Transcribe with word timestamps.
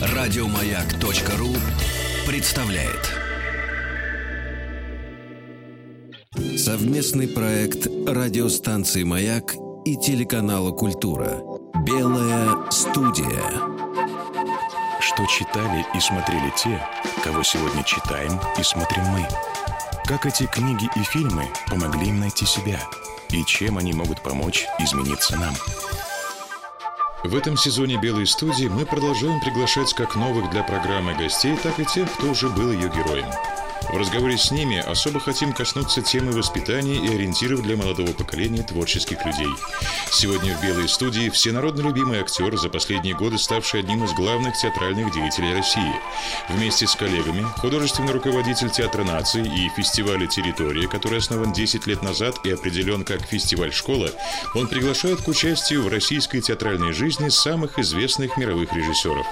Радиомаяк.ру 0.00 1.48
представляет 2.26 3.18
совместный 6.58 7.28
проект 7.28 7.86
радиостанции 8.06 9.02
«Маяк» 9.02 9.54
и 9.86 9.96
телеканала 9.96 10.70
«Культура». 10.70 11.40
Белая 11.86 12.70
студия. 12.70 13.42
Что 15.00 15.24
читали 15.26 15.86
и 15.94 16.00
смотрели 16.00 16.52
те, 16.56 16.78
кого 17.24 17.42
сегодня 17.42 17.82
читаем 17.84 18.38
и 18.58 18.62
смотрим 18.62 19.04
мы. 19.04 19.26
Как 20.04 20.26
эти 20.26 20.44
книги 20.44 20.90
и 20.94 21.02
фильмы 21.04 21.44
помогли 21.70 22.08
им 22.08 22.20
найти 22.20 22.44
себя 22.44 22.80
и 23.30 23.42
чем 23.44 23.78
они 23.78 23.94
могут 23.94 24.22
помочь 24.22 24.66
измениться 24.78 25.36
нам. 25.36 25.54
В 27.24 27.34
этом 27.34 27.56
сезоне 27.56 27.96
«Белой 27.96 28.26
студии» 28.26 28.66
мы 28.66 28.86
продолжаем 28.86 29.40
приглашать 29.40 29.92
как 29.92 30.14
новых 30.14 30.50
для 30.50 30.62
программы 30.62 31.14
гостей, 31.14 31.56
так 31.62 31.80
и 31.80 31.84
тех, 31.84 32.10
кто 32.12 32.30
уже 32.30 32.48
был 32.48 32.70
ее 32.70 32.88
героем– 32.88 33.28
в 33.90 33.96
разговоре 33.96 34.36
с 34.36 34.50
ними 34.50 34.78
особо 34.78 35.18
хотим 35.18 35.52
коснуться 35.52 36.02
темы 36.02 36.32
воспитания 36.32 36.96
и 36.96 37.14
ориентиров 37.14 37.62
для 37.62 37.76
молодого 37.76 38.12
поколения 38.12 38.62
творческих 38.62 39.24
людей. 39.24 39.48
Сегодня 40.10 40.54
в 40.54 40.62
«Белой 40.62 40.88
студии» 40.88 41.30
всенародно 41.30 41.82
любимый 41.82 42.20
актер, 42.20 42.56
за 42.58 42.68
последние 42.68 43.14
годы 43.14 43.38
ставший 43.38 43.80
одним 43.80 44.04
из 44.04 44.12
главных 44.12 44.58
театральных 44.58 45.12
деятелей 45.12 45.54
России. 45.54 45.94
Вместе 46.48 46.86
с 46.86 46.94
коллегами 46.94 47.46
художественный 47.58 48.12
руководитель 48.12 48.70
Театра 48.70 49.04
нации 49.04 49.44
и 49.44 49.70
фестиваля 49.70 50.26
«Территория», 50.26 50.86
который 50.86 51.18
основан 51.18 51.52
10 51.52 51.86
лет 51.86 52.02
назад 52.02 52.44
и 52.44 52.50
определен 52.50 53.04
как 53.04 53.22
фестиваль 53.22 53.72
«Школа», 53.72 54.10
он 54.54 54.66
приглашает 54.66 55.22
к 55.22 55.28
участию 55.28 55.82
в 55.82 55.88
российской 55.88 56.40
театральной 56.40 56.92
жизни 56.92 57.30
самых 57.30 57.78
известных 57.78 58.36
мировых 58.36 58.74
режиссеров. 58.74 59.26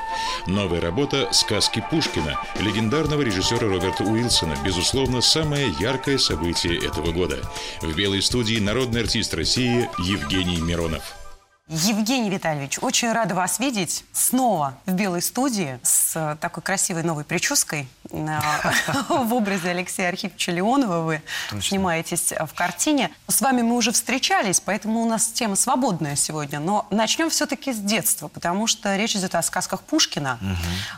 Новая 0.46 0.80
работа 0.80 1.28
«Сказки 1.32 1.84
Пушкина» 1.90 2.40
легендарного 2.60 3.20
режиссера 3.20 3.68
Роберта 3.68 4.04
Уилсона 4.04 4.35
Джексона, 4.36 4.54
безусловно, 4.62 5.22
самое 5.22 5.72
яркое 5.80 6.18
событие 6.18 6.76
этого 6.76 7.10
года. 7.10 7.38
В 7.80 7.96
«Белой 7.96 8.20
студии» 8.20 8.58
народный 8.58 9.00
артист 9.00 9.32
России 9.32 9.88
Евгений 9.98 10.60
Миронов. 10.60 11.25
Евгений 11.68 12.30
Витальевич, 12.30 12.78
очень 12.80 13.10
рада 13.10 13.34
вас 13.34 13.58
видеть 13.58 14.04
снова 14.12 14.78
в 14.86 14.92
белой 14.92 15.20
студии 15.20 15.80
с 15.82 16.14
э, 16.14 16.36
такой 16.40 16.62
красивой 16.62 17.02
новой 17.02 17.24
прической. 17.24 17.88
Э, 18.12 18.38
в 19.08 19.34
образе 19.34 19.70
Алексея 19.70 20.10
Архиповича 20.10 20.52
Леонова 20.52 21.00
вы 21.00 21.22
снимаетесь 21.60 22.32
в 22.32 22.54
картине. 22.54 23.10
С 23.26 23.40
вами 23.40 23.62
мы 23.62 23.74
уже 23.74 23.90
встречались, 23.90 24.60
поэтому 24.60 25.00
у 25.02 25.08
нас 25.08 25.26
тема 25.26 25.56
свободная 25.56 26.14
сегодня. 26.14 26.60
Но 26.60 26.86
начнем 26.90 27.30
все-таки 27.30 27.72
с 27.72 27.78
детства, 27.78 28.28
потому 28.28 28.68
что 28.68 28.94
речь 28.94 29.16
идет 29.16 29.34
о 29.34 29.42
сказках 29.42 29.82
Пушкина. 29.82 30.38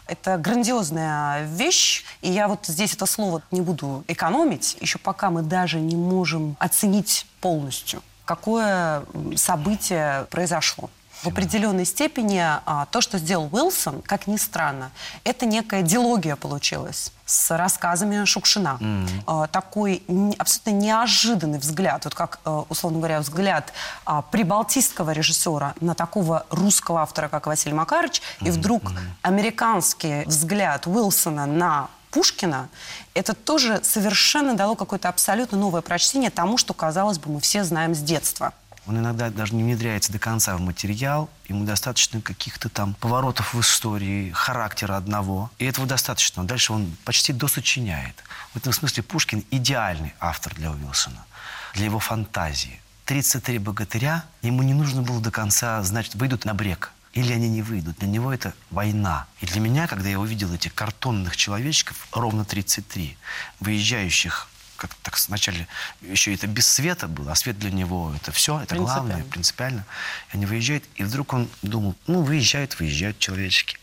Это 0.07 0.37
грандиозная 0.37 1.47
вещь, 1.47 2.05
и 2.21 2.31
я 2.31 2.47
вот 2.47 2.67
здесь 2.67 2.93
это 2.93 3.07
слово 3.07 3.41
не 3.51 3.63
буду 3.63 4.05
экономить, 4.07 4.77
еще 4.83 4.99
пока 4.99 5.31
мы 5.31 5.41
даже 5.41 5.81
не 5.81 5.97
можем 5.97 6.57
оценить 6.59 7.25
полностью 7.41 8.03
какое 8.29 9.05
событие 9.37 10.27
произошло. 10.31 10.91
В 11.23 11.29
определенной 11.29 11.85
степени 11.85 12.41
а, 12.45 12.87
то, 12.93 13.01
что 13.01 13.19
сделал 13.19 13.49
Уилсон, 13.51 14.03
как 14.03 14.29
ни 14.29 14.37
странно, 14.37 14.93
это 15.25 15.47
некая 15.47 15.83
диалогия 15.83 16.37
получилась 16.37 17.11
с 17.27 17.57
рассказами 17.57 18.25
Шукшина. 18.25 18.79
Mm-hmm. 18.81 19.23
А, 19.27 19.47
такой 19.49 20.03
абсолютно 20.39 20.71
неожиданный 20.71 21.59
взгляд, 21.59 22.05
вот 22.05 22.15
как, 22.15 22.39
а, 22.45 22.65
условно 22.69 22.99
говоря, 22.99 23.19
взгляд 23.19 23.73
а, 24.05 24.23
прибалтийского 24.23 25.11
режиссера 25.11 25.75
на 25.81 25.95
такого 25.95 26.45
русского 26.51 27.01
автора, 27.01 27.29
как 27.29 27.47
Василий 27.47 27.75
Макарович, 27.75 28.21
mm-hmm. 28.21 28.47
и 28.47 28.51
вдруг 28.51 28.85
mm-hmm. 28.85 28.99
американский 29.23 30.25
взгляд 30.27 30.87
Уилсона 30.87 31.47
на 31.47 31.89
Пушкина, 32.11 32.69
это 33.19 33.35
тоже 33.35 33.81
совершенно 33.83 34.55
дало 34.55 34.77
какое-то 34.77 35.09
абсолютно 35.09 35.59
новое 35.59 35.81
прочтение 35.81 36.31
тому, 36.31 36.57
что, 36.57 36.73
казалось 36.73 37.19
бы, 37.19 37.33
мы 37.33 37.41
все 37.41 37.65
знаем 37.65 37.95
с 37.95 37.99
детства. 37.99 38.53
Он 38.87 38.97
иногда 38.99 39.29
даже 39.29 39.55
не 39.57 39.65
внедряется 39.65 40.13
до 40.13 40.21
конца 40.21 40.57
в 40.57 40.61
материал, 40.61 41.29
ему 41.49 41.65
достаточно 41.65 42.21
каких-то 42.21 42.69
там 42.69 42.95
поворотов 42.95 43.55
в 43.55 43.61
истории, 43.61 44.31
характера 44.31 44.97
одного, 44.97 45.51
и 45.59 45.65
этого 45.65 45.87
достаточно. 45.87 46.45
Дальше 46.45 46.73
он 46.73 46.97
почти 47.05 47.33
досочиняет. 47.33 48.15
В 48.55 48.59
этом 48.59 48.73
смысле 48.73 49.03
Пушкин 49.03 49.45
идеальный 49.51 50.15
автор 50.21 50.55
для 50.55 50.71
Уилсона, 50.71 51.27
для 51.75 51.87
его 51.87 51.99
фантазии. 51.99 52.81
33 53.05 53.59
богатыря, 53.59 54.25
ему 54.43 54.63
не 54.63 54.75
нужно 54.75 55.03
было 55.03 55.21
до 55.21 55.33
конца, 55.33 55.83
значит, 55.83 56.15
выйдут 56.15 56.45
на 56.45 56.55
брег 56.55 56.93
или 57.19 57.33
они 57.33 57.49
не 57.49 57.63
выйдут. 57.63 57.99
Для 57.99 58.09
него 58.09 58.33
это 58.33 58.55
война. 58.71 59.27
И 59.41 59.47
для 59.47 59.61
меня, 59.61 59.89
когда 59.89 60.09
я 60.09 60.21
увидел 60.21 60.53
этих 60.55 60.73
картонных 60.75 61.37
человечков, 61.37 62.07
ровно 62.13 62.45
33, 62.45 63.17
выезжающих 63.61 64.49
как 64.77 64.95
так 65.03 65.17
сначала 65.17 65.59
еще 66.03 66.33
это 66.33 66.47
без 66.47 66.69
света 66.69 67.09
было, 67.09 67.33
а 67.33 67.35
свет 67.35 67.59
для 67.59 67.73
него 67.73 68.15
это 68.15 68.31
все, 68.31 68.61
это 68.61 68.77
главное, 68.77 69.25
принципиально. 69.25 69.85
И 70.31 70.37
они 70.37 70.47
выезжают, 70.47 70.85
и 70.95 71.03
вдруг 71.03 71.33
он 71.33 71.49
думал, 71.63 71.97
ну, 72.07 72.23
выезжают, 72.23 72.79
выезжают 72.79 73.19
человечки. 73.19 73.77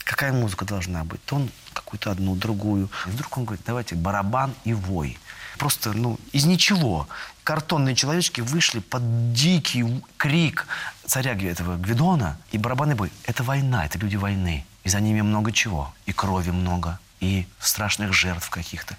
Какая 0.00 0.34
музыка 0.34 0.66
должна 0.66 1.02
быть? 1.04 1.24
То 1.24 1.36
он 1.36 1.50
какую-то 1.72 2.10
одну, 2.10 2.36
другую. 2.36 2.90
И 3.06 3.08
вдруг 3.08 3.38
он 3.38 3.46
говорит, 3.46 3.64
давайте 3.64 3.94
барабан 3.94 4.54
и 4.64 4.74
вой. 4.74 5.18
Просто, 5.58 5.92
ну, 5.92 6.18
из 6.32 6.44
ничего. 6.44 7.06
Картонные 7.42 7.94
человечки 7.94 8.40
вышли 8.40 8.80
под 8.80 9.32
дикий 9.32 9.84
крик 10.16 10.66
царя 11.06 11.32
этого 11.32 11.76
Гвидона 11.76 12.38
и 12.52 12.58
барабанный 12.58 12.94
бой. 12.94 13.12
Это 13.24 13.42
война, 13.42 13.84
это 13.84 13.98
люди 13.98 14.16
войны. 14.16 14.64
И 14.84 14.88
за 14.88 15.00
ними 15.00 15.20
много 15.20 15.52
чего. 15.52 15.92
И 16.06 16.12
крови 16.12 16.50
много, 16.50 16.98
и 17.20 17.46
страшных 17.58 18.12
жертв 18.12 18.50
каких-то. 18.50 18.96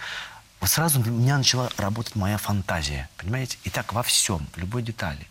Вот 0.61 0.69
сразу 0.69 0.99
у 0.99 1.03
меня 1.03 1.37
начала 1.37 1.69
работать 1.77 2.15
моя 2.15 2.37
фантазия, 2.37 3.09
понимаете? 3.17 3.57
И 3.65 3.69
так 3.69 3.93
во 3.93 4.03
всем, 4.03 4.47
в 4.53 4.57
любой 4.57 4.81
детали. 4.81 5.27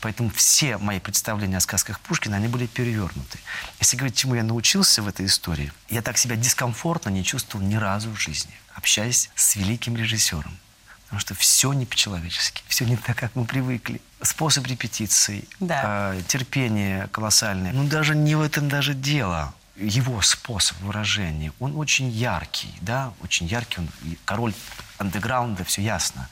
Поэтому 0.00 0.30
все 0.30 0.76
мои 0.78 1.00
представления 1.00 1.56
о 1.56 1.60
сказках 1.60 1.98
Пушкина, 2.00 2.36
они 2.36 2.48
были 2.48 2.66
перевернуты. 2.66 3.38
Если 3.80 3.96
говорить, 3.96 4.16
чему 4.16 4.34
я 4.34 4.44
научился 4.44 5.02
в 5.02 5.08
этой 5.08 5.26
истории, 5.26 5.72
я 5.88 6.02
так 6.02 6.18
себя 6.18 6.36
дискомфортно 6.36 7.08
не 7.10 7.24
чувствовал 7.24 7.64
ни 7.64 7.76
разу 7.76 8.10
в 8.10 8.20
жизни, 8.20 8.52
общаясь 8.74 9.30
с 9.34 9.56
великим 9.56 9.96
режиссером. 9.96 10.58
Потому 11.04 11.20
что 11.20 11.34
все 11.34 11.72
не 11.72 11.86
по-человечески, 11.86 12.62
все 12.68 12.84
не 12.84 12.98
так, 12.98 13.16
как 13.16 13.34
мы 13.34 13.46
привыкли. 13.46 14.02
Способ 14.20 14.66
репетиции, 14.66 15.48
да. 15.58 16.12
э, 16.14 16.22
терпение 16.28 17.08
колоссальное. 17.12 17.72
Ну, 17.72 17.84
даже 17.84 18.14
не 18.14 18.34
в 18.34 18.42
этом 18.42 18.68
даже 18.68 18.92
дело. 18.92 19.54
Его 19.78 20.20
способ 20.22 20.78
выражения, 20.80 21.52
он 21.60 21.76
очень 21.76 22.08
яркий, 22.08 22.74
да, 22.80 23.12
очень 23.22 23.46
яркий. 23.46 23.80
Он 23.80 23.88
король 24.24 24.54
андеграунда, 24.98 25.64
все 25.64 25.82
ясно. 25.82 26.28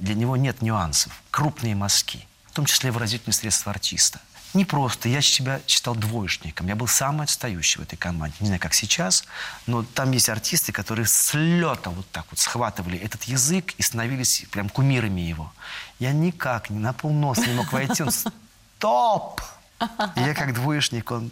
Для 0.00 0.14
него 0.14 0.36
нет 0.36 0.62
нюансов. 0.62 1.12
Крупные 1.30 1.74
мазки, 1.74 2.26
в 2.46 2.52
том 2.52 2.66
числе 2.66 2.92
выразительные 2.92 3.34
средства 3.34 3.72
артиста– 3.72 4.20
не 4.54 4.64
просто. 4.64 5.08
Я 5.08 5.20
себя 5.20 5.60
считал 5.66 5.96
двоечником. 5.96 6.68
Я 6.68 6.76
был 6.76 6.86
самый 6.86 7.24
отстающий 7.24 7.80
в 7.80 7.82
этой 7.82 7.96
команде. 7.96 8.36
Не 8.38 8.46
знаю, 8.46 8.60
как 8.60 8.72
сейчас, 8.72 9.24
но 9.66 9.82
там 9.82 10.12
есть 10.12 10.28
артисты, 10.28 10.70
которые 10.70 11.06
с 11.06 11.34
лета 11.34 11.90
вот 11.90 12.08
так 12.10 12.24
вот 12.30 12.38
схватывали 12.38 12.96
этот 12.96 13.24
язык 13.24 13.74
и 13.78 13.82
становились 13.82 14.46
прям 14.52 14.68
кумирами 14.68 15.20
его. 15.20 15.52
Я 15.98 16.12
никак 16.12 16.70
на 16.70 16.92
полнос 16.92 17.38
не 17.38 17.52
мог 17.52 17.72
войти. 17.72 18.04
Он 18.04 18.10
стоп! 18.78 19.42
И 20.16 20.20
я 20.20 20.34
как 20.34 20.54
двоечник, 20.54 21.10
он, 21.10 21.30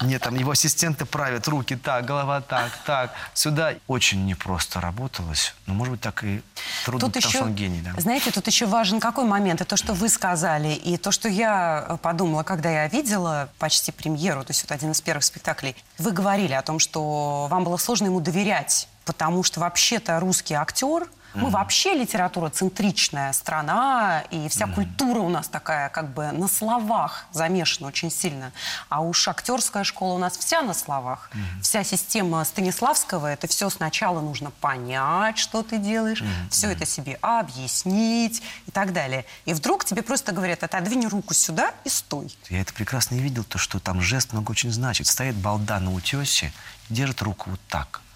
мне 0.00 0.18
там 0.18 0.34
его 0.36 0.52
ассистенты 0.52 1.04
правят 1.04 1.48
руки 1.48 1.76
так, 1.76 2.04
голова 2.04 2.40
так, 2.40 2.70
так, 2.84 3.12
сюда. 3.34 3.74
Очень 3.86 4.26
непросто 4.26 4.80
работалось, 4.80 5.54
но, 5.66 5.74
может 5.74 5.92
быть, 5.92 6.00
так 6.00 6.22
и 6.24 6.42
трудно, 6.84 7.06
тут 7.06 7.14
потому 7.14 7.28
еще, 7.28 7.38
что 7.38 7.46
он 7.46 7.54
гений. 7.54 7.82
Да. 7.82 8.00
Знаете, 8.00 8.30
тут 8.30 8.46
еще 8.46 8.66
важен 8.66 9.00
какой 9.00 9.24
момент, 9.24 9.60
и 9.60 9.64
то, 9.64 9.76
что 9.76 9.92
вы 9.92 10.08
сказали, 10.08 10.72
и 10.72 10.96
то, 10.96 11.10
что 11.10 11.28
я 11.28 11.84
э, 11.88 11.96
подумала, 11.96 12.42
когда 12.42 12.70
я 12.70 12.88
видела 12.88 13.48
почти 13.58 13.92
премьеру, 13.92 14.44
то 14.44 14.50
есть 14.50 14.62
вот 14.62 14.72
один 14.72 14.92
из 14.92 15.00
первых 15.00 15.24
спектаклей, 15.24 15.76
вы 15.98 16.12
говорили 16.12 16.52
о 16.52 16.62
том, 16.62 16.78
что 16.78 17.48
вам 17.50 17.64
было 17.64 17.76
сложно 17.76 18.06
ему 18.06 18.20
доверять, 18.20 18.88
потому 19.04 19.42
что 19.42 19.60
вообще-то 19.60 20.20
русский 20.20 20.54
актер– 20.54 21.08
мы 21.34 21.42
mm-hmm. 21.42 21.50
вообще 21.50 21.94
литература-центричная 21.94 23.32
страна, 23.32 24.22
и 24.30 24.48
вся 24.48 24.64
mm-hmm. 24.64 24.74
культура 24.74 25.20
у 25.20 25.28
нас 25.28 25.48
такая 25.48 25.88
как 25.88 26.12
бы 26.12 26.32
на 26.32 26.48
словах 26.48 27.26
замешана 27.32 27.88
очень 27.88 28.10
сильно. 28.10 28.52
А 28.88 29.00
уж 29.00 29.28
актерская 29.28 29.84
школа 29.84 30.14
у 30.14 30.18
нас 30.18 30.36
вся 30.36 30.62
на 30.62 30.74
словах. 30.74 31.30
Mm-hmm. 31.32 31.62
Вся 31.62 31.84
система 31.84 32.44
Станиславского, 32.44 33.28
это 33.28 33.46
все 33.46 33.70
сначала 33.70 34.20
нужно 34.20 34.50
понять, 34.50 35.38
что 35.38 35.62
ты 35.62 35.78
делаешь, 35.78 36.22
mm-hmm. 36.22 36.50
все 36.50 36.70
это 36.70 36.86
себе 36.86 37.18
объяснить 37.22 38.42
и 38.66 38.70
так 38.70 38.92
далее. 38.92 39.24
И 39.44 39.54
вдруг 39.54 39.84
тебе 39.84 40.02
просто 40.02 40.32
говорят, 40.32 40.64
отодвинь 40.64 41.06
руку 41.06 41.34
сюда 41.34 41.72
и 41.84 41.88
стой. 41.88 42.34
Я 42.48 42.60
это 42.60 42.72
прекрасно 42.74 43.14
видел, 43.16 43.44
то, 43.44 43.58
что 43.58 43.78
там 43.78 44.00
жест 44.00 44.32
много 44.32 44.50
очень 44.50 44.72
значит. 44.72 45.06
Стоит 45.06 45.36
балда 45.36 45.78
на 45.80 45.92
утесе, 45.92 46.52
держит 46.88 47.22
руку 47.22 47.50
вот 47.50 47.60
так– 47.68 48.00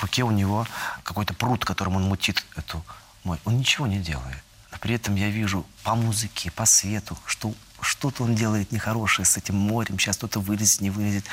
в 0.00 0.02
руке 0.02 0.22
у 0.22 0.30
него 0.30 0.66
какой-то 1.02 1.34
пруд, 1.34 1.66
которым 1.66 1.96
он 1.96 2.04
мутит 2.04 2.42
эту 2.56 2.82
мой. 3.22 3.38
Он 3.44 3.58
ничего 3.58 3.86
не 3.86 3.98
делает. 3.98 4.42
Но 4.72 4.78
при 4.78 4.94
этом 4.94 5.14
я 5.14 5.28
вижу 5.28 5.66
по 5.82 5.94
музыке, 5.94 6.50
по 6.50 6.64
свету, 6.64 7.18
что 7.26 7.52
что-то 7.82 8.24
он 8.24 8.34
делает 8.34 8.72
нехорошее 8.72 9.26
с 9.26 9.36
этим 9.36 9.56
морем, 9.56 9.98
сейчас 9.98 10.16
что-то 10.16 10.40
вылезет, 10.40 10.80
не 10.80 10.88
вылезет. 10.88 11.26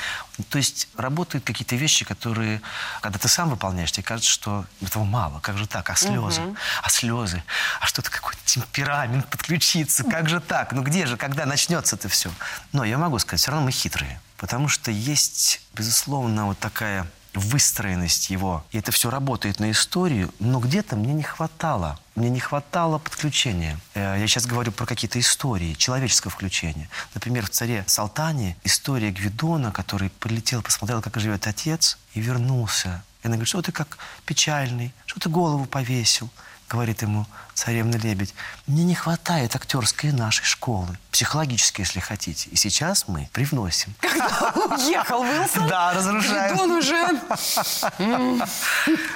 То 0.50 0.58
есть 0.58 0.90
работают 0.98 1.46
какие-то 1.46 1.78
вещи, 1.78 2.04
которые, 2.04 2.62
когда 3.00 3.18
ты 3.20 3.30
сам 3.30 3.50
выполняешь, 3.50 3.92
тебе 3.92 4.04
кажется, 4.04 4.32
что 4.32 4.66
этого 4.82 5.06
мало. 5.06 5.40
Как 5.40 5.58
же 5.58 5.66
так? 5.66 5.90
А 5.90 5.96
слезы? 5.96 6.42
А 6.84 6.90
слезы? 6.90 7.44
А 7.80 7.86
что-то 7.86 8.12
какой-то 8.12 8.40
темперамент 8.44 9.30
подключиться? 9.30 10.04
Как 10.04 10.28
же 10.28 10.42
так? 10.42 10.74
Ну 10.74 10.84
где 10.84 11.06
же, 11.06 11.16
когда 11.16 11.46
начнется 11.46 11.96
это 11.96 12.10
все? 12.10 12.32
Но 12.74 12.84
я 12.84 12.98
могу 12.98 13.18
сказать, 13.20 13.40
все 13.40 13.52
равно 13.52 13.66
мы 13.66 13.72
хитрые. 13.72 14.20
Потому 14.36 14.68
что 14.68 14.92
есть, 14.92 15.62
безусловно, 15.74 16.48
вот 16.48 16.60
такая 16.60 17.08
выстроенность 17.38 18.30
его. 18.30 18.64
И 18.72 18.78
это 18.78 18.92
все 18.92 19.10
работает 19.10 19.60
на 19.60 19.72
историю, 19.72 20.34
но 20.40 20.60
где-то 20.60 20.96
мне 20.96 21.14
не 21.14 21.24
хватало. 21.24 22.00
Мне 22.16 22.30
не 22.30 22.40
хватало 22.40 22.98
подключения. 22.98 23.80
Э, 23.94 24.18
я 24.20 24.28
сейчас 24.28 24.46
говорю 24.46 24.72
про 24.72 24.86
какие-то 24.86 25.20
истории, 25.20 25.74
человеческого 25.74 26.32
включения. 26.32 26.90
Например, 27.14 27.46
в 27.46 27.50
«Царе 27.50 27.84
Салтане» 27.88 28.58
история 28.64 29.12
Гвидона, 29.12 29.72
который 29.72 30.10
полетел, 30.10 30.62
посмотрел, 30.62 31.02
как 31.02 31.20
живет 31.20 31.48
отец, 31.48 31.98
и 32.14 32.20
вернулся. 32.20 33.04
И 33.24 33.28
она 33.28 33.36
говорит, 33.36 33.50
что 33.50 33.62
ты 33.62 33.72
как 33.72 33.98
печальный, 34.26 34.94
что 35.06 35.20
ты 35.20 35.30
голову 35.30 35.66
повесил 35.66 36.30
говорит 36.70 37.02
ему 37.02 37.26
царевна-лебедь, 37.54 38.34
мне 38.68 38.84
не 38.84 38.96
хватает 38.96 39.56
актерской 39.56 40.12
нашей 40.12 40.44
школы, 40.46 40.98
психологической, 41.12 41.86
если 41.86 42.00
хотите. 42.00 42.50
И 42.50 42.56
сейчас 42.56 43.08
мы 43.08 43.30
привносим. 43.32 43.94
Когда 44.02 44.52
уехал 44.76 45.22
Уилсон? 45.22 45.68
Да, 45.68 45.94
разрушаем. 45.94 46.60
Он 46.60 46.72
уже... 46.72 47.22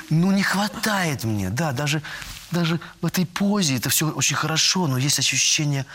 Ну, 0.10 0.32
не 0.32 0.44
хватает 0.44 1.24
мне, 1.24 1.50
да, 1.50 1.72
даже, 1.72 2.02
даже 2.52 2.80
в 3.02 3.06
этой 3.06 3.26
позе 3.26 3.78
это 3.78 3.90
все 3.90 4.10
очень 4.10 4.36
хорошо, 4.36 4.88
но 4.88 4.98
есть 4.98 5.20
ощущение 5.20 5.86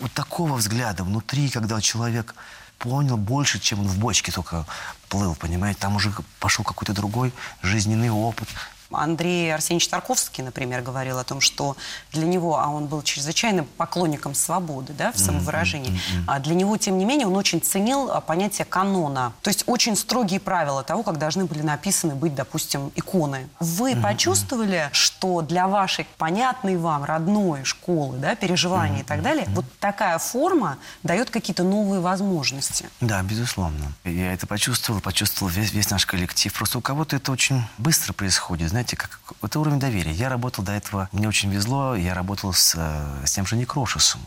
вот 0.00 0.12
такого 0.12 0.54
взгляда 0.54 1.04
внутри, 1.04 1.50
когда 1.50 1.80
человек 1.80 2.34
понял 2.78 3.16
больше, 3.16 3.60
чем 3.60 3.80
он 3.80 3.86
в 3.86 3.98
бочке 3.98 4.32
только 4.32 4.66
плыл, 5.08 5.34
понимаете? 5.34 5.80
Там 5.80 5.96
уже 5.96 6.12
пошел 6.40 6.64
какой-то 6.64 6.92
другой 6.92 7.32
жизненный 7.62 8.10
опыт, 8.10 8.48
Андрей 8.96 9.52
Арсеньевич 9.52 9.88
Тарковский, 9.88 10.42
например, 10.42 10.82
говорил 10.82 11.18
о 11.18 11.24
том, 11.24 11.40
что 11.40 11.76
для 12.12 12.26
него, 12.26 12.58
а 12.58 12.68
он 12.68 12.86
был 12.86 13.02
чрезвычайным 13.02 13.66
поклонником 13.76 14.34
свободы 14.34 14.92
да, 14.92 15.12
в 15.12 15.18
самовыражении, 15.18 15.92
mm-hmm. 15.92 16.24
а 16.26 16.38
для 16.40 16.54
него, 16.54 16.76
тем 16.76 16.98
не 16.98 17.04
менее, 17.04 17.26
он 17.26 17.36
очень 17.36 17.60
ценил 17.60 18.10
а, 18.10 18.20
понятие 18.20 18.64
канона. 18.64 19.32
То 19.42 19.50
есть 19.50 19.64
очень 19.66 19.96
строгие 19.96 20.40
правила 20.40 20.82
того, 20.82 21.02
как 21.02 21.18
должны 21.18 21.44
были 21.44 21.62
написаны 21.62 22.14
быть, 22.14 22.34
допустим, 22.34 22.92
иконы. 22.94 23.48
Вы 23.60 23.92
mm-hmm. 23.92 24.02
почувствовали, 24.02 24.88
что 24.92 25.42
для 25.42 25.66
вашей 25.68 26.06
понятной 26.18 26.76
вам 26.76 27.04
родной 27.04 27.64
школы, 27.64 28.18
да, 28.18 28.34
переживаний 28.34 28.98
mm-hmm. 28.98 29.00
и 29.02 29.04
так 29.04 29.22
далее, 29.22 29.44
mm-hmm. 29.44 29.54
вот 29.54 29.64
такая 29.80 30.18
форма 30.18 30.78
дает 31.02 31.30
какие-то 31.30 31.62
новые 31.62 32.00
возможности? 32.00 32.88
Да, 33.00 33.22
безусловно. 33.22 33.92
Я 34.04 34.32
это 34.32 34.46
почувствовал, 34.46 35.00
почувствовал 35.00 35.50
весь, 35.50 35.72
весь 35.72 35.90
наш 35.90 36.06
коллектив. 36.06 36.52
Просто 36.52 36.78
у 36.78 36.80
кого-то 36.80 37.16
это 37.16 37.32
очень 37.32 37.62
быстро 37.78 38.12
происходит, 38.12 38.70
знаете, 38.70 38.83
знаете, 38.84 38.96
как, 38.96 39.18
это 39.42 39.60
уровень 39.60 39.78
доверия. 39.78 40.12
Я 40.12 40.28
работал 40.28 40.62
до 40.62 40.72
этого, 40.72 41.08
мне 41.12 41.26
очень 41.28 41.50
везло, 41.50 41.96
я 41.96 42.14
работал 42.14 42.52
с, 42.52 42.74
э, 42.76 43.26
с 43.26 43.32
тем 43.32 43.46
же 43.46 43.56
Некрошесом 43.56 44.20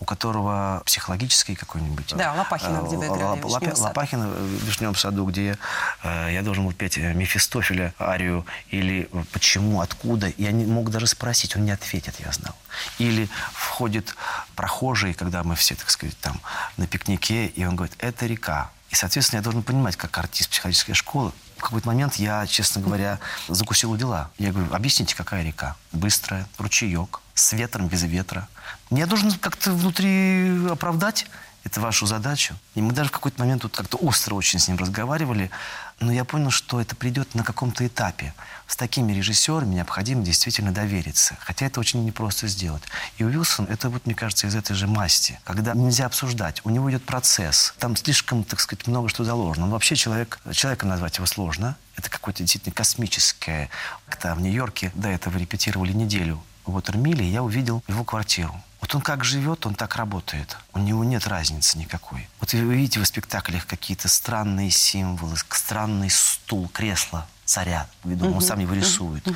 у 0.00 0.04
которого 0.04 0.82
психологический 0.84 1.54
какой-нибудь... 1.54 2.14
Да, 2.16 2.34
Лопахина, 2.34 2.82
где 2.84 2.96
вы 2.96 3.06
играли 3.06 3.40
Лап, 3.42 3.62
в 3.62 3.80
Лопахина 3.80 4.26
в 4.26 4.64
Вишневом 4.66 4.96
саду, 4.96 5.24
где 5.24 5.56
э, 6.02 6.30
я 6.32 6.42
должен 6.42 6.64
был 6.64 6.72
петь 6.72 6.98
Мефистофеля 6.98 7.94
арию, 7.98 8.44
или 8.70 9.08
почему, 9.32 9.80
откуда, 9.80 10.32
я 10.36 10.50
не 10.50 10.66
мог 10.66 10.90
даже 10.90 11.06
спросить, 11.06 11.56
он 11.56 11.64
не 11.64 11.70
ответит, 11.70 12.16
я 12.18 12.32
знал. 12.32 12.54
Или 12.98 13.30
входит 13.52 14.16
прохожий, 14.56 15.14
когда 15.14 15.44
мы 15.44 15.54
все, 15.54 15.76
так 15.76 15.88
сказать, 15.88 16.18
там 16.18 16.40
на 16.76 16.86
пикнике, 16.86 17.46
и 17.46 17.64
он 17.64 17.76
говорит, 17.76 17.96
это 18.00 18.26
река. 18.26 18.70
И, 18.90 18.96
соответственно, 18.96 19.38
я 19.38 19.44
должен 19.44 19.62
понимать, 19.62 19.96
как 19.96 20.18
артист 20.18 20.50
психологической 20.50 20.94
школы, 20.94 21.32
в 21.56 21.62
какой-то 21.62 21.88
момент 21.88 22.16
я, 22.16 22.46
честно 22.46 22.80
говоря, 22.80 23.18
закусил 23.48 23.92
у 23.92 23.96
дела. 23.96 24.30
Я 24.38 24.52
говорю, 24.52 24.72
объясните, 24.72 25.14
какая 25.14 25.42
река? 25.42 25.76
Быстрая, 25.92 26.46
ручеек, 26.58 27.20
с 27.34 27.52
ветром, 27.52 27.88
без 27.88 28.02
ветра. 28.02 28.48
Я 28.90 29.06
должен 29.06 29.32
как-то 29.32 29.72
внутри 29.72 30.66
оправдать 30.70 31.26
это 31.64 31.80
вашу 31.80 32.06
задачу. 32.06 32.54
И 32.74 32.82
мы 32.82 32.92
даже 32.92 33.08
в 33.08 33.12
какой-то 33.12 33.40
момент 33.40 33.62
тут 33.62 33.76
как-то 33.76 33.96
остро 33.96 34.34
очень 34.34 34.58
с 34.58 34.68
ним 34.68 34.76
разговаривали, 34.76 35.50
но 36.00 36.12
я 36.12 36.24
понял, 36.24 36.50
что 36.50 36.80
это 36.80 36.96
придет 36.96 37.34
на 37.34 37.44
каком-то 37.44 37.86
этапе. 37.86 38.34
С 38.66 38.76
такими 38.76 39.12
режиссерами 39.12 39.74
необходимо 39.74 40.22
действительно 40.22 40.72
довериться. 40.72 41.36
Хотя 41.40 41.66
это 41.66 41.80
очень 41.80 42.04
непросто 42.04 42.48
сделать. 42.48 42.82
И 43.18 43.24
Уилсон, 43.24 43.66
это 43.66 43.90
вот, 43.90 44.06
мне 44.06 44.14
кажется, 44.14 44.46
из 44.46 44.54
этой 44.54 44.74
же 44.74 44.86
масти. 44.86 45.38
Когда 45.44 45.74
нельзя 45.74 46.06
обсуждать, 46.06 46.60
у 46.64 46.70
него 46.70 46.90
идет 46.90 47.04
процесс. 47.04 47.74
Там 47.78 47.96
слишком, 47.96 48.44
так 48.44 48.60
сказать, 48.60 48.86
много 48.86 49.08
что 49.08 49.24
заложено. 49.24 49.66
Он 49.66 49.72
вообще 49.72 49.96
человек, 49.96 50.40
человека 50.52 50.86
назвать 50.86 51.16
его 51.16 51.26
сложно. 51.26 51.76
Это 51.96 52.10
какое-то 52.10 52.42
действительно 52.42 52.74
космическое. 52.74 53.70
Когда 54.08 54.34
в 54.34 54.40
Нью-Йорке 54.40 54.92
до 54.94 55.08
этого 55.08 55.36
репетировали 55.38 55.92
неделю 55.92 56.42
в 56.66 56.74
Уотермиле, 56.74 57.28
я 57.28 57.42
увидел 57.42 57.82
его 57.86 58.04
квартиру. 58.04 58.54
Вот 58.94 58.98
он 58.98 59.02
как 59.02 59.24
живет, 59.24 59.66
он 59.66 59.74
так 59.74 59.96
работает. 59.96 60.56
У 60.72 60.78
него 60.78 61.02
нет 61.02 61.26
разницы 61.26 61.78
никакой. 61.78 62.28
Вот 62.38 62.52
вы 62.52 62.76
видите 62.76 63.00
в 63.00 63.04
спектаклях 63.04 63.66
какие-то 63.66 64.06
странные 64.06 64.70
символы, 64.70 65.36
странный 65.50 66.10
стул, 66.10 66.68
кресло 66.68 67.26
царя. 67.44 67.88
Видимо, 68.04 68.36
он 68.36 68.40
сам 68.40 68.60
его 68.60 68.72
рисует. 68.72 69.26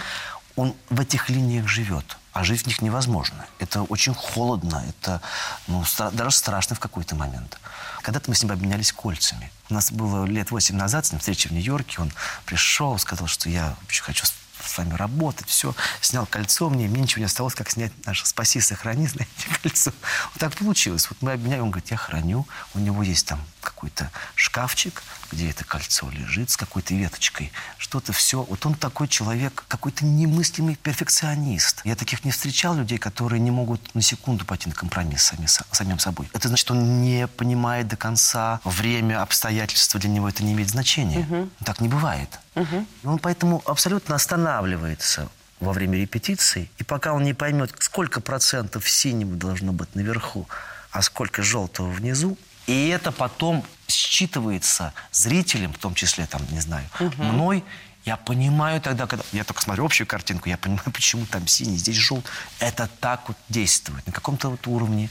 Он 0.55 0.77
в 0.91 1.01
этих 1.01 1.29
линиях 1.29 1.67
живет, 1.67 2.19
а 2.33 2.45
жить 2.45 2.63
в 2.63 2.67
них 2.69 2.83
невозможно. 2.83 3.47
Это 3.59 3.83
очень 3.83 4.15
холодно, 4.15 4.85
это 4.89 5.21
ну, 5.67 5.83
стра- 5.83 6.13
даже 6.15 6.37
страшно 6.37 6.77
в 6.77 6.81
какой-то 6.81 7.17
момент. 7.17 7.59
Когда-то 8.03 8.31
мы 8.31 8.37
с 8.37 8.43
ним 8.45 8.53
обменялись 8.53 8.93
кольцами. 8.93 9.51
У 9.71 9.75
нас 9.75 9.91
было 9.91 10.25
лет 10.25 10.53
восемь 10.53 10.77
назад 10.77 11.07
с 11.07 11.11
ним 11.11 11.19
встреча 11.19 11.49
в 11.49 11.51
Нью-Йорке. 11.51 12.01
Он 12.01 12.13
пришел, 12.45 12.97
сказал, 12.99 13.27
что 13.27 13.51
я 13.51 13.75
вообще 13.83 14.05
хочу 14.05 14.25
с 14.65 14.79
вами 14.79 14.95
работать, 14.95 15.49
все. 15.49 15.75
Снял 16.01 16.27
кольцо 16.27 16.69
мне, 16.71 16.89
мне 16.89 17.03
ничего 17.03 17.21
не 17.21 17.27
осталось, 17.27 17.55
как 17.55 17.71
снять 17.71 17.93
наше 18.07 18.27
«Спаси, 18.27 18.61
сохрани», 18.61 19.07
знаете, 19.09 19.49
кольцо. 19.63 19.93
Вот 20.33 20.39
так 20.39 20.55
получилось. 20.57 21.09
Вот 21.11 21.21
мы 21.23 21.33
обменяем, 21.33 21.65
он 21.65 21.71
говорит, 21.71 21.91
я 21.91 21.97
храню. 21.97 22.47
У 22.75 22.79
него 22.79 23.03
есть 23.03 23.27
там 23.27 23.41
какой-то 23.61 24.11
шкафчик, 24.35 25.03
где 25.31 25.51
это 25.51 25.65
кольцо 25.65 26.09
лежит 26.11 26.51
с 26.51 26.57
какой-то 26.57 26.95
веточкой. 26.95 27.53
Что-то 27.77 28.13
все. 28.13 28.43
Вот 28.43 28.65
он 28.67 28.75
такой 28.75 29.09
человек, 29.09 29.65
какой-то 29.69 30.05
немыслимый 30.05 30.77
перфекционист. 30.77 31.83
Я 31.85 31.97
таких 31.97 32.25
не 32.25 32.31
встречал 32.31 32.75
людей, 32.75 32.99
которые 32.99 33.41
не 33.41 33.51
могут 33.51 33.95
на 33.95 34.03
секунду 34.03 34.45
пойти 34.45 34.69
на 34.69 34.75
компромисс 34.75 35.23
сами, 35.23 35.47
самим 35.47 35.99
собой. 35.99 36.31
Это 36.33 36.49
значит, 36.49 36.71
он 36.71 37.03
не 37.03 37.27
понимает 37.27 37.89
до 37.89 37.97
конца 37.97 38.61
время, 38.65 39.23
обстоятельства. 39.23 40.00
Для 40.00 40.11
него 40.11 40.29
это 40.29 40.43
не 40.43 40.53
имеет 40.53 40.71
значения. 40.71 41.21
Угу. 41.21 41.50
Так 41.65 41.81
не 41.81 41.88
бывает. 41.88 42.38
Угу. 42.59 42.87
Он 43.05 43.19
поэтому 43.19 43.62
абсолютно 43.67 44.15
останавливается 44.15 45.29
во 45.61 45.73
время 45.73 45.99
репетиции. 45.99 46.71
И 46.79 46.85
пока 46.85 47.12
он 47.12 47.25
не 47.25 47.35
поймет, 47.35 47.75
сколько 47.79 48.21
процентов 48.21 48.88
синего 48.88 49.35
должно 49.37 49.73
быть 49.73 49.95
наверху, 49.95 50.49
а 50.91 51.03
сколько 51.03 51.43
желтого 51.43 51.91
внизу, 51.91 52.38
и 52.67 52.88
это 52.88 53.12
потом 53.12 53.65
считывается 53.87 54.93
зрителем, 55.11 55.73
в 55.73 55.79
том 55.79 55.95
числе, 55.95 56.27
там, 56.27 56.43
не 56.50 56.61
знаю, 56.61 56.87
угу. 57.00 57.23
мной. 57.23 57.65
Я 58.05 58.17
понимаю 58.17 58.81
тогда, 58.81 59.07
когда 59.07 59.25
я 59.33 59.45
только 59.45 59.61
смотрю 59.61 59.85
общую 59.85 60.07
картинку, 60.07 60.49
я 60.49 60.57
понимаю, 60.57 60.91
почему 60.93 61.27
там 61.27 61.47
синий, 61.47 61.77
здесь 61.77 61.97
желтый. 61.97 62.31
Это 62.59 62.88
так 63.00 63.29
вот 63.29 63.37
действует. 63.49 64.07
На 64.07 64.12
каком-то 64.12 64.50
вот 64.50 64.67
уровне, 64.67 65.11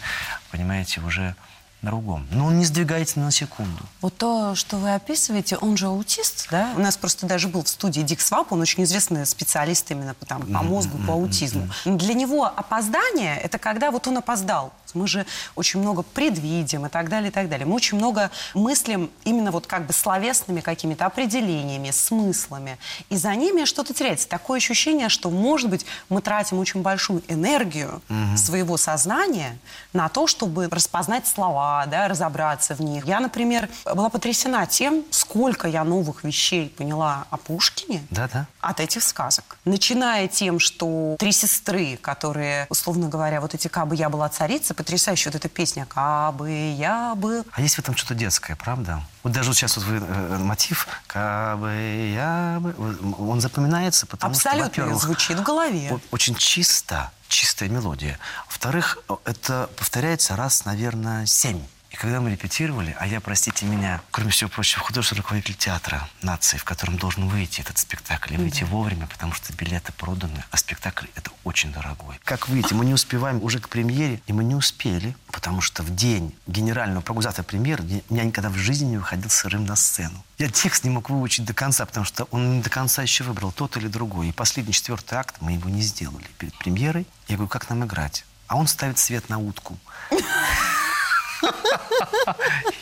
понимаете, 0.52 1.02
уже 1.02 1.36
другом. 1.82 2.28
Но 2.32 2.46
он 2.48 2.60
не 2.60 2.66
сдвигается 2.66 3.20
на 3.20 3.32
секунду. 3.32 3.84
Вот 4.02 4.18
то, 4.18 4.56
что 4.56 4.78
вы 4.78 4.94
описываете, 4.94 5.58
он 5.58 5.78
же 5.78 5.88
аутист, 5.88 6.48
да? 6.52 6.74
У 6.76 6.80
нас 6.80 6.98
просто 6.98 7.26
даже 7.26 7.48
был 7.48 7.64
в 7.64 7.70
студии 7.70 8.02
Дик 8.02 8.22
Свааб, 8.22 8.52
он 8.52 8.62
очень 8.62 8.84
известный 8.84 9.26
специалист 9.26 9.90
именно 9.92 10.14
по, 10.14 10.26
там, 10.26 10.42
по 10.42 10.64
мозгу, 10.64 10.98
по 11.06 11.14
аутизму. 11.14 11.70
Для 11.86 12.14
него 12.14 12.46
опоздание– 12.46 13.38
это 13.44 13.58
когда 13.58 13.92
вот 13.92 14.08
он 14.08 14.18
опоздал. 14.18 14.74
Мы 14.94 15.08
же 15.08 15.26
очень 15.56 15.80
много 15.80 16.04
предвидим 16.04 16.86
и 16.86 16.90
так 16.90 17.10
далее, 17.10 17.30
и 17.30 17.32
так 17.32 17.50
далее. 17.50 17.66
Мы 17.66 17.76
очень 17.76 17.98
много 17.98 18.32
мыслим 18.54 19.10
именно 19.24 19.52
вот 19.52 19.68
как 19.68 19.86
бы 19.86 19.94
словесными 19.94 20.62
какими-то 20.62 21.06
определениями, 21.06 21.92
смыслами. 21.92 22.78
И 23.10 23.18
за 23.18 23.36
ними 23.36 23.66
что-то 23.66 23.94
теряется. 23.94 24.28
Такое 24.28 24.58
ощущение, 24.58 25.10
что, 25.10 25.30
может 25.30 25.70
быть, 25.70 25.86
мы 26.10 26.22
тратим 26.22 26.60
очень 26.60 26.82
большую 26.82 27.24
энергию 27.28 28.02
угу. 28.10 28.38
своего 28.38 28.78
сознания 28.78 29.58
на 29.94 30.10
то, 30.10 30.28
чтобы 30.28 30.68
распознать 30.70 31.28
слова, 31.28 31.86
да, 31.88 32.08
разобраться 32.08 32.76
в 32.76 32.82
них. 32.82 33.06
Я, 33.06 33.20
например, 33.20 33.70
была 33.86 34.10
потрясена 34.10 34.66
тем, 34.66 35.04
сколько 35.12 35.68
я 35.68 35.84
новых 35.84 36.24
вещей 36.24 36.70
поняла 36.70 37.26
о 37.30 37.38
Пушкине 37.38 38.04
да, 38.10 38.30
да. 38.32 38.48
от 38.62 38.80
этих 38.80 39.04
сказок. 39.04 39.58
Начиная 39.66 40.28
тем, 40.28 40.60
что 40.60 41.16
три 41.20 41.32
сестры, 41.32 41.98
которые, 42.02 42.68
условно 42.70 43.08
говоря, 43.10 43.42
вот 43.42 43.54
эти 43.54 43.68
«Кабы 43.68 43.96
я 43.96 44.10
была 44.10 44.30
царица», 44.30 44.74
потрясающая 44.78 45.32
вот 45.32 45.36
эта 45.36 45.50
песня 45.50 45.86
«Кабы 45.86 46.50
я 46.78 47.16
был». 47.16 47.46
А 47.52 47.62
есть 47.62 47.76
в 47.76 47.80
этом 47.80 47.98
что-то 47.98 48.16
детское, 48.16 48.56
правда? 48.56 49.02
Вот 49.24 49.34
даже 49.34 49.50
вот 49.50 49.58
сейчас 49.58 49.76
вот 49.76 49.86
вы, 49.86 49.98
э, 49.98 50.38
мотив 50.38 50.88
«Кабы 51.08 52.12
я 52.14 52.60
бы», 52.62 52.74
он 53.20 53.42
запоминается, 53.42 54.06
потому 54.06 54.32
Абсолютно 54.34 54.72
что, 54.72 54.82
во-первых, 54.82 55.02
звучит 55.02 55.38
в 55.40 55.44
голове. 55.44 56.00
очень 56.12 56.36
чисто, 56.36 57.12
чистая 57.28 57.70
мелодия. 57.70 58.20
Во-вторых, 58.48 59.00
это 59.26 59.70
повторяется 59.76 60.36
раз, 60.36 60.64
наверное, 60.66 61.26
семь. 61.26 61.62
И 61.98 62.00
когда 62.00 62.22
мы 62.22 62.30
репетировали, 62.30 62.96
а 63.00 63.08
я, 63.08 63.20
простите 63.20 63.66
меня, 63.66 64.02
кроме 64.12 64.30
всего 64.30 64.52
прочего, 64.52 64.84
художественный 64.84 65.22
руководитель 65.22 65.56
театра 65.56 66.08
нации, 66.22 66.58
в 66.58 66.64
котором 66.64 66.98
должен 66.98 67.28
выйти 67.28 67.62
этот 67.62 67.80
спектакль, 67.80 68.36
и 68.36 68.38
выйти 68.38 68.64
вовремя, 68.64 69.08
потому 69.08 69.34
что 69.34 69.52
билеты 69.54 69.92
проданы, 69.94 70.44
а 70.52 70.58
спектакль 70.58 71.08
это 71.16 71.32
очень 71.44 71.74
дорогой. 71.74 72.20
Как 72.24 72.50
выйти? 72.50 72.76
Мы 72.76 72.86
не 72.86 72.94
успеваем 72.94 73.42
уже 73.44 73.60
к 73.60 73.68
премьере, 73.68 74.22
и 74.28 74.34
мы 74.34 74.44
не 74.44 74.54
успели, 74.54 75.16
потому 75.32 75.62
что 75.62 75.82
в 75.82 75.96
день 75.96 76.36
генерального 76.46 77.02
программы, 77.02 77.24
завтра 77.24 77.42
премьера, 77.42 77.84
я 77.84 78.02
я 78.10 78.24
никогда 78.24 78.50
в 78.50 78.56
жизни 78.58 78.86
не 78.86 78.98
выходил 78.98 79.32
сырым 79.32 79.66
на 79.66 79.76
сцену. 79.76 80.24
Я 80.38 80.50
текст 80.50 80.84
не 80.84 80.92
мог 80.92 81.10
выучить 81.10 81.46
до 81.46 81.56
конца, 81.56 81.84
потому 81.88 82.06
что 82.06 82.26
он 82.26 82.58
не 82.58 82.62
до 82.62 82.70
конца 82.70 83.02
еще 83.02 83.24
выбрал 83.24 83.52
тот 83.52 83.76
или 83.76 83.88
другой. 83.88 84.30
И 84.30 84.32
последний 84.32 84.74
четвертый 84.74 85.18
акт 85.18 85.38
мы 85.40 85.54
его 85.54 85.68
не 85.68 85.82
сделали 85.82 86.28
перед 86.38 86.56
премьерой. 86.60 87.08
Я 87.28 87.38
говорю, 87.38 87.50
как 87.50 87.72
нам 87.72 87.84
играть? 87.86 88.24
А 88.46 88.56
он 88.56 88.68
ставит 88.68 89.00
свет 89.00 89.30
на 89.30 89.40
утку. 89.40 89.80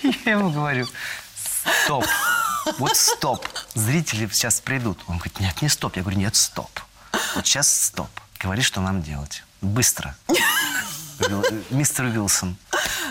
Я 0.02 0.32
ему 0.32 0.50
говорю, 0.52 0.88
стоп, 1.84 2.06
вот 2.78 2.96
стоп, 2.96 3.48
зрители 3.74 4.28
сейчас 4.28 4.60
придут. 4.62 5.00
Он 5.08 5.18
говорит, 5.18 5.40
нет, 5.40 5.62
не 5.62 5.70
стоп. 5.70 5.96
Я 5.96 6.02
говорю, 6.02 6.20
нет, 6.20 6.36
стоп. 6.36 6.70
Вот 7.36 7.46
сейчас 7.46 7.72
стоп. 7.72 8.10
Говори, 8.40 8.62
что 8.62 8.82
нам 8.82 9.02
делать. 9.02 9.44
Быстро. 9.62 10.16
Мистер 11.70 12.06
Вилсон. 12.06 12.58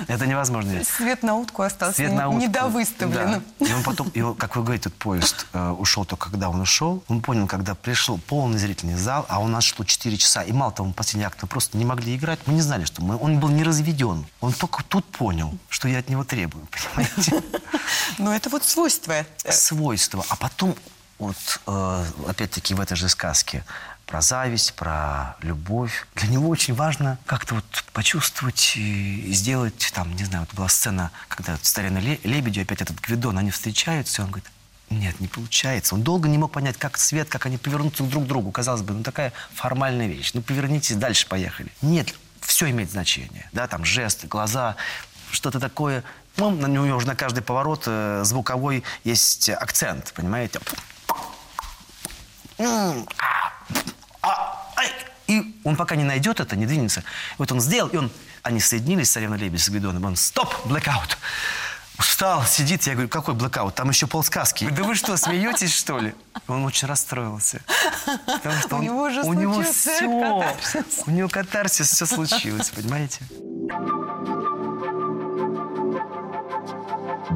Это 0.09 0.27
невозможно. 0.27 0.83
Свет 0.85 1.23
на 1.23 1.35
утку 1.35 1.63
остался 1.63 1.97
Свет 1.97 2.13
на 2.13 2.29
утку. 2.29 2.41
недовыставленным. 2.41 3.43
Да. 3.61 3.67
И 3.67 3.73
он 3.73 3.83
потом, 3.83 4.09
и 4.09 4.21
он, 4.21 4.35
как 4.35 4.57
вы 4.57 4.63
говорите, 4.63 4.89
этот 4.89 4.99
поезд 4.99 5.47
э, 5.53 5.71
ушел 5.71 6.05
только 6.05 6.31
когда 6.31 6.51
он 6.51 6.61
ушел. 6.61 7.03
Он 7.09 7.21
понял, 7.21 7.47
когда 7.47 7.75
пришел 7.75 8.19
полный 8.19 8.59
зрительный 8.59 8.97
зал, 8.97 9.25
а 9.29 9.41
у 9.41 9.47
нас 9.47 9.65
шло 9.65 9.85
4 9.85 10.17
часа. 10.17 10.43
И 10.43 10.53
мало 10.53 10.73
того, 10.73 10.89
мы 10.89 10.95
последний 10.95 11.25
акт 11.25 11.39
мы 11.43 11.49
просто 11.49 11.79
не 11.79 11.85
могли 11.85 12.17
играть. 12.17 12.39
Мы 12.47 12.55
не 12.55 12.61
знали, 12.61 12.85
что 12.85 13.03
мы, 13.03 13.17
он 13.17 13.41
был 13.41 13.49
не 13.49 13.63
разведен. 13.63 14.27
Он 14.41 14.53
только 14.53 14.83
тут 14.85 15.05
понял, 15.07 15.57
что 15.69 15.89
я 15.89 15.99
от 15.99 16.09
него 16.09 16.25
требую. 16.25 16.67
Понимаете? 16.95 17.43
Но 18.19 18.35
это 18.35 18.51
вот 18.51 18.65
свойство. 18.65 19.25
свойства. 19.49 20.25
А 20.29 20.37
потом, 20.37 20.75
вот 21.19 21.37
э, 21.67 22.05
опять-таки 22.29 22.75
в 22.75 22.81
этой 22.81 22.97
же 22.97 23.09
сказке, 23.09 23.65
про 24.07 24.21
зависть, 24.21 24.75
про 24.75 25.37
любовь. 25.41 26.07
Для 26.15 26.29
него 26.29 26.49
очень 26.49 26.75
важно 26.75 27.19
как-то 27.27 27.57
вот 27.57 27.85
почувствовать 27.93 28.75
и 28.77 29.33
сделать, 29.33 29.91
там, 29.95 30.15
не 30.15 30.25
знаю, 30.25 30.47
вот 30.47 30.55
была 30.55 30.69
сцена, 30.69 31.11
когда 31.29 31.53
вот 31.53 31.65
Старина 31.65 32.01
Ле- 32.01 32.21
Лебедю, 32.25 32.63
опять 32.63 32.83
этот 32.83 33.01
Гвидон, 33.01 33.39
они 33.39 33.51
встречаются, 33.51 34.23
и 34.23 34.25
он 34.25 34.31
говорит, 34.31 34.51
нет, 34.91 35.19
не 35.21 35.29
получается. 35.29 35.95
Он 35.95 36.03
долго 36.03 36.29
не 36.29 36.39
мог 36.39 36.53
понять, 36.53 36.77
как 36.77 36.99
свет, 36.99 37.29
как 37.29 37.47
они 37.47 37.57
повернутся 37.57 38.05
друг 38.05 38.25
к 38.25 38.27
другу. 38.27 38.53
Казалось 38.53 38.83
бы, 38.83 38.93
ну 38.93 39.03
такая 39.03 39.33
формальная 39.55 40.07
вещь. 40.07 40.33
Ну 40.35 40.43
повернитесь, 40.43 40.97
дальше 40.97 41.27
поехали. 41.27 41.73
Нет, 41.83 42.15
все 42.41 42.71
имеет 42.71 42.91
значение. 42.91 43.49
Да, 43.53 43.67
там 43.67 43.85
жесты, 43.85 44.27
глаза, 44.27 44.77
что-то 45.31 45.59
такое. 45.59 46.05
Ну, 46.37 46.51
на 46.51 46.67
него 46.67 46.85
уже 46.97 47.07
на 47.07 47.15
каждый 47.15 47.43
поворот 47.43 47.85
э, 47.87 48.23
звуковой 48.25 48.85
есть 49.05 49.49
акцент, 49.49 50.13
понимаете? 50.15 50.61
А, 54.23 54.73
ай. 54.77 54.91
И 55.27 55.61
он 55.65 55.77
пока 55.77 55.97
не 55.97 56.05
найдет 56.05 56.41
это, 56.41 56.57
не 56.57 56.67
двинется. 56.67 57.03
Вот 57.39 57.51
он 57.53 57.61
сделал, 57.61 57.89
и 57.89 57.97
он... 57.97 58.11
Они 58.43 58.61
соединились, 58.61 59.11
Царевна 59.11 59.37
Лебедь 59.37 59.63
с 59.63 59.69
Гвидоном. 59.71 60.05
Он, 60.05 60.17
стоп, 60.17 60.55
блэкаут. 60.67 61.17
Устал, 61.99 62.45
сидит. 62.45 62.83
Я 62.87 62.93
говорю, 62.93 63.09
какой 63.09 63.33
блэкаут? 63.35 63.75
Там 63.75 63.89
еще 63.89 64.07
полсказки. 64.07 64.69
Да 64.69 64.83
вы 64.83 64.95
что, 64.97 65.17
смеетесь, 65.17 65.73
что 65.75 65.99
ли? 65.99 66.15
Он 66.47 66.65
очень 66.65 66.87
расстроился. 66.89 67.63
Потому 68.27 68.61
что 68.61 68.75
У 68.75 68.79
он- 68.79 68.85
него 68.85 69.03
уже 69.05 69.23
у 69.23 69.33
него 69.33 69.63
все, 69.63 70.01
катарсис. 70.01 71.03
у 71.07 71.11
него 71.11 71.29
катарсис, 71.29 71.91
все 71.91 72.05
случилось, 72.05 72.71
понимаете? 72.71 73.21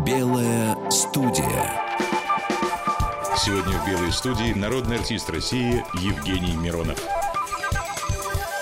Белая 0.05 0.77
студия. 0.91 1.88
Сегодня 3.49 3.79
в 3.79 3.87
«Белой 3.87 4.13
студии» 4.13 4.53
народный 4.53 4.99
артист 4.99 5.31
России 5.31 5.83
Евгений 5.95 6.53
Миронов. 6.53 6.99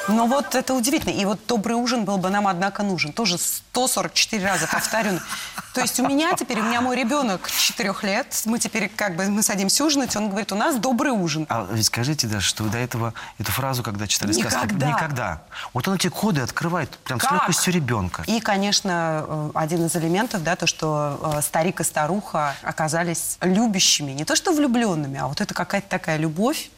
Но 0.07 0.29
вот 0.29 0.55
это 0.55 0.75
удивительно. 0.75 1.11
И 1.11 1.25
вот 1.25 1.41
добрый 1.49 1.75
ужин 1.75 2.05
был 2.05 2.19
бы 2.19 2.31
нам, 2.31 2.47
однако, 2.47 2.85
нужен. 2.85 3.13
Тоже 3.13 3.37
144 3.37 4.47
раза 4.47 4.69
повторен. 4.69 5.21
То 5.77 5.83
есть 5.83 6.01
у 6.01 6.09
меня 6.09 6.33
теперь, 6.35 6.61
у 6.61 6.63
меня 6.63 6.81
мой 6.81 6.97
ребенок 6.97 7.51
4 7.51 7.95
лет, 8.03 8.43
мы 8.47 8.59
теперь 8.59 8.89
как 8.89 9.15
бы, 9.15 9.27
мы 9.27 9.43
садимся 9.43 9.85
ужинать, 9.85 10.17
он 10.17 10.31
говорит, 10.31 10.51
у 10.51 10.57
нас 10.57 10.77
добрый 10.77 11.13
ужин. 11.13 11.45
А 11.51 11.69
ведь 11.71 11.85
скажите 11.85 12.27
даже, 12.27 12.47
что 12.47 12.65
вы 12.65 12.71
до 12.71 12.79
этого 12.79 13.13
эту 13.39 13.53
фразу, 13.53 13.83
когда 13.83 14.07
читали 14.07 14.33
сказки, 14.33 14.57
Никогда. 14.57 14.89
никогда. 14.89 15.43
Вот 15.75 15.87
он 15.87 15.97
эти 15.97 16.09
коды 16.09 16.41
открывает 16.41 16.89
прям 17.05 17.21
с 17.21 17.25
Как? 17.25 17.33
легкостью 17.33 17.75
ребенка. 17.75 18.25
И, 18.27 18.41
конечно, 18.41 19.25
э, 19.29 19.51
один 19.55 19.85
из 19.85 19.95
элементов, 19.97 20.43
да, 20.43 20.57
то, 20.57 20.67
что 20.67 21.35
э, 21.37 21.43
старик 21.43 21.81
и 21.81 21.85
старуха 21.85 22.55
оказались 22.63 23.37
любящими, 23.43 24.13
не 24.13 24.25
то 24.25 24.35
что 24.35 24.55
влюбленными, 24.55 25.19
а 25.19 25.27
вот 25.27 25.43
это 25.43 25.53
какая-то 25.53 25.91
такая 25.91 26.17
любовь, 26.17 26.71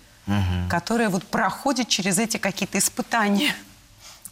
которая 0.68 1.08
вот 1.08 1.24
проходит 1.24 1.86
через 1.88 2.18
эти 2.18 2.36
какие-то 2.36 2.78
испытания, 2.78 3.54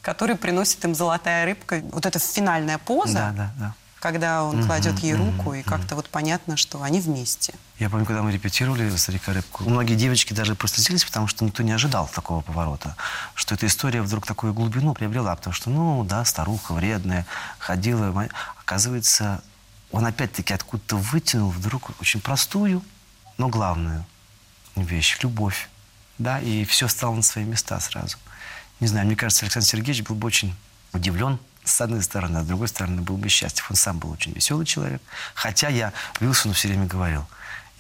которые 0.03 0.37
приносит 0.37 0.85
им 0.85 0.95
золотая 0.95 1.47
рыбка. 1.47 1.83
Вот 1.93 2.05
эта 2.05 2.19
финальная 2.19 2.79
поза, 2.79 3.15
Да, 3.15 3.33
да, 3.33 3.51
да. 3.59 3.75
Когда 4.01 4.45
он 4.45 4.65
кладет 4.65 4.99
ей 5.01 5.15
руку, 5.15 5.55
и 5.55 5.63
как-то 5.63 5.95
вот 5.97 6.09
понятно, 6.09 6.57
что 6.57 6.83
они 6.83 7.01
вместе. 7.01 7.55
Я 7.79 7.91
помню, 7.91 8.07
когда 8.07 8.23
мы 8.23 8.33
репетировали 8.33 8.95
«Старика 8.97 9.33
рыбку», 9.33 9.65
многие 9.69 9.95
девочки 9.95 10.33
даже 10.33 10.55
прослезились, 10.55 11.05
потому 11.05 11.27
что 11.27 11.45
никто 11.45 11.63
не 11.63 11.73
ожидал 11.73 12.09
такого 12.09 12.41
поворота. 12.41 12.97
Что 13.35 13.55
эта 13.55 13.67
история 13.67 14.03
вдруг 14.03 14.27
такую 14.27 14.55
глубину 14.55 14.95
приобрела. 14.95 15.35
Потому 15.37 15.55
что, 15.55 15.71
ну, 15.71 16.05
да, 16.05 16.25
старуха 16.25 16.73
вредная, 16.73 17.27
ходила. 17.59 18.29
Оказывается, 18.61 19.43
он 19.93 20.07
опять-таки 20.07 20.55
откуда-то 20.55 20.97
вытянул 20.97 21.51
вдруг 21.51 21.91
очень 22.01 22.21
простую, 22.21 22.83
но 23.39 23.49
главную 23.49 24.05
вещь– 24.75 25.19
любовь. 25.23 25.69
Да, 26.19 26.41
и 26.41 26.65
все 26.65 26.89
стало 26.89 27.15
на 27.15 27.23
свои 27.23 27.45
места 27.45 27.79
сразу. 27.81 28.17
Не 28.81 28.87
знаю, 28.87 29.07
мне 29.07 29.17
кажется, 29.17 29.45
Александр 29.45 29.67
Сергеевич 29.67 30.07
был 30.07 30.17
бы 30.17 30.27
очень 30.27 30.55
удивлен, 30.93 31.39
с 31.67 31.81
одной 31.81 32.03
стороны, 32.03 32.39
а 32.39 32.43
с 32.43 32.47
другой 32.47 32.69
стороны, 32.69 33.03
был 33.03 33.17
бы 33.17 33.29
счастлив. 33.29 33.67
Он 33.69 33.77
сам 33.77 33.99
был 33.99 34.11
очень 34.11 34.33
веселый 34.33 34.65
человек. 34.65 35.03
Хотя 35.35 35.69
я 35.69 35.93
Вилсону 36.21 36.55
все 36.55 36.69
время 36.69 36.87
говорил, 36.87 37.27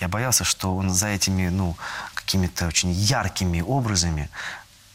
я 0.00 0.08
боялся, 0.08 0.44
что 0.44 0.76
он 0.76 0.90
за 0.90 1.08
этими, 1.08 1.48
ну, 1.48 1.76
какими-то 2.14 2.66
очень 2.66 2.90
яркими 2.90 3.60
образами, 3.60 4.28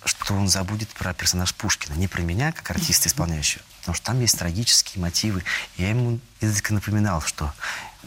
что 0.06 0.34
он 0.34 0.48
забудет 0.48 0.90
про 0.90 1.14
персонаж 1.14 1.54
Пушкина. 1.56 1.96
Не 1.96 2.08
про 2.08 2.22
меня, 2.22 2.52
как 2.52 2.70
артиста 2.72 3.08
исполняющего, 3.08 3.64
потому 3.80 3.96
что 3.96 4.06
там 4.08 4.20
есть 4.20 4.38
трагические 4.38 5.02
мотивы. 5.02 5.44
Я 5.78 5.90
ему 5.90 6.20
изредка 6.40 6.74
напоминал, 6.74 7.22
что 7.22 7.54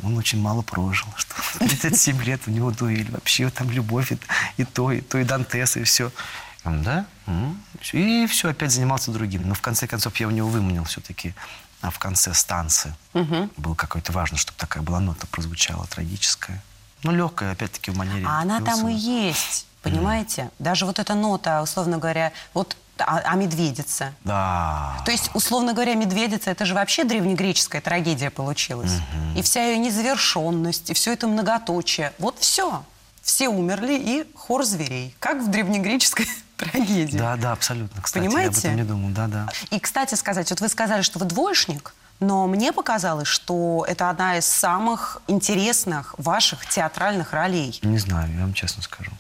он 0.02 0.16
очень 0.18 0.40
мало 0.40 0.62
прожил, 0.62 1.08
что 1.16 1.34
37 1.58 2.22
лет 2.22 2.42
у 2.46 2.50
него 2.50 2.70
дуэль, 2.70 3.10
вообще 3.10 3.48
там 3.50 3.70
любовь 3.70 4.12
и, 4.12 4.18
и 4.56 4.64
то, 4.64 4.92
и 4.92 5.00
то, 5.00 5.18
и 5.18 5.24
Дантес, 5.24 5.76
и 5.76 5.84
все. 5.84 6.12
Да? 6.64 7.06
М, 7.26 7.62
всё». 7.80 7.99
И 7.99 8.26
все, 8.26 8.50
опять 8.50 8.73
занимался 8.73 9.11
другим. 9.11 9.47
Но 9.47 9.54
в 9.54 9.61
конце 9.61 9.87
концов 9.87 10.16
я 10.16 10.28
у 10.28 10.30
него 10.30 10.49
выманил 10.49 10.85
все-таки 10.85 11.35
а 11.85 11.90
в 11.90 11.99
конце 11.99 12.33
станции. 12.33 12.94
Было 13.56 13.75
какое-то 13.75 14.12
важно, 14.12 14.38
чтобы 14.38 14.56
такая 14.59 14.83
была 14.83 15.00
нота 15.00 15.26
прозвучала, 15.26 15.87
трагическая. 15.87 16.62
Ну, 17.02 17.12
легкая, 17.12 17.52
опять-таки, 17.52 17.90
в 17.90 17.97
манере 17.97 18.25
А 18.26 18.40
она 18.40 18.61
там 18.61 18.87
Вилсона. 18.87 18.88
и 18.88 18.94
есть, 18.94 19.66
понимаете? 19.83 20.50
Даже 20.59 20.87
вот 20.87 20.99
эта 20.99 21.14
нота, 21.14 21.61
условно 21.61 21.99
говоря, 21.99 22.33
вот 22.54 22.78
а, 22.99 23.18
а 23.18 23.35
медведица. 23.35 24.14
Да. 24.25 25.02
То 25.04 25.11
есть, 25.11 25.30
условно 25.35 25.75
говоря, 25.75 25.94
медведица 25.94 26.50
это 26.50 26.64
же 26.64 26.75
вообще 26.75 27.04
древнегреческая 27.04 27.83
трагедия 27.83 28.30
получилась. 28.30 28.92
И 29.37 29.42
вся 29.42 29.66
ее 29.66 29.78
незавершенность, 29.78 30.90
и 30.90 30.94
все 30.94 31.12
это 31.12 31.26
многоточие. 31.26 32.12
Вот 32.18 32.38
все. 32.38 32.85
Все 33.21 33.49
умерли, 33.49 33.94
и 33.94 34.26
хор 34.37 34.64
зверей. 34.64 35.14
Как 35.18 35.42
в 35.42 35.50
древнегреческой 35.50 36.28
трагедии. 36.56 37.16
Да, 37.16 37.37
да, 37.37 37.52
абсолютно. 37.52 38.02
Кстати, 38.02 38.23
я 38.25 38.28
об 38.28 38.34
Понимаете? 38.34 38.61
этом 38.61 38.76
не 38.76 38.84
думал. 38.84 39.11
Да, 39.11 39.26
да. 39.26 39.49
И, 39.70 39.78
кстати 39.78 40.14
сказать, 40.14 40.50
вот 40.50 40.61
вы 40.61 40.68
сказали, 40.68 41.02
что 41.02 41.18
вы 41.18 41.26
двоечник, 41.26 41.94
но 42.20 42.46
мне 42.46 42.73
показалось, 42.73 43.28
что 43.28 43.84
это 43.88 44.08
одна 44.08 44.38
из 44.38 44.46
самых 44.46 45.20
интересных 45.26 46.14
ваших 46.18 46.66
театральных 46.66 47.32
ролей. 47.32 47.78
Не 47.82 47.99
знаю, 47.99 48.32
я 48.32 48.40
вам 48.40 48.54
честно 48.54 48.82
скажу. 48.82 49.11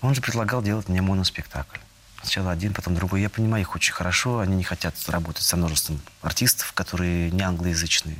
Он 0.00 0.14
же 0.14 0.20
предлагал 0.20 0.62
делать 0.62 0.88
мне 0.88 1.02
моноспектакль. 1.02 1.78
Сначала 2.20 2.50
один, 2.50 2.72
потом 2.72 2.94
другой. 2.94 3.20
Я 3.20 3.30
понимаю 3.30 3.62
их 3.62 3.74
очень 3.74 3.92
хорошо. 3.92 4.40
Они 4.40 4.56
не 4.56 4.64
хотят 4.64 4.94
работать 5.08 5.44
со 5.44 5.56
множеством 5.56 6.00
артистов, 6.22 6.72
которые 6.72 7.30
не 7.30 7.42
англоязычные. 7.42 8.18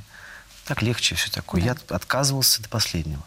Так 0.65 0.83
легче 0.83 1.15
все 1.15 1.31
такое. 1.31 1.61
Я 1.61 1.77
отказывался 1.89 2.63
до 2.63 2.69
последнего. 2.69 3.23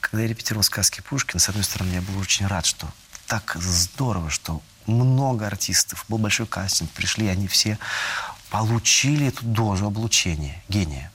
Когда 0.00 0.22
я 0.22 0.28
репетировал 0.28 0.62
сказки 0.62 1.02
Пушкина, 1.02 1.38
с 1.38 1.48
одной 1.48 1.64
стороны, 1.64 1.92
я 1.92 2.00
был 2.02 2.18
очень 2.18 2.46
рад, 2.46 2.64
что 2.66 2.86
так 3.30 3.56
здорово, 3.60 4.28
что 4.28 4.60
много 4.86 5.46
артистов, 5.46 6.04
был 6.08 6.18
большой 6.18 6.46
кастинг, 6.46 6.90
пришли 6.90 7.28
они 7.28 7.46
все 7.46 7.78
получили 8.50 9.28
эту 9.28 9.44
дозу 9.44 9.86
облучения, 9.86 10.60
гения. 10.68 11.12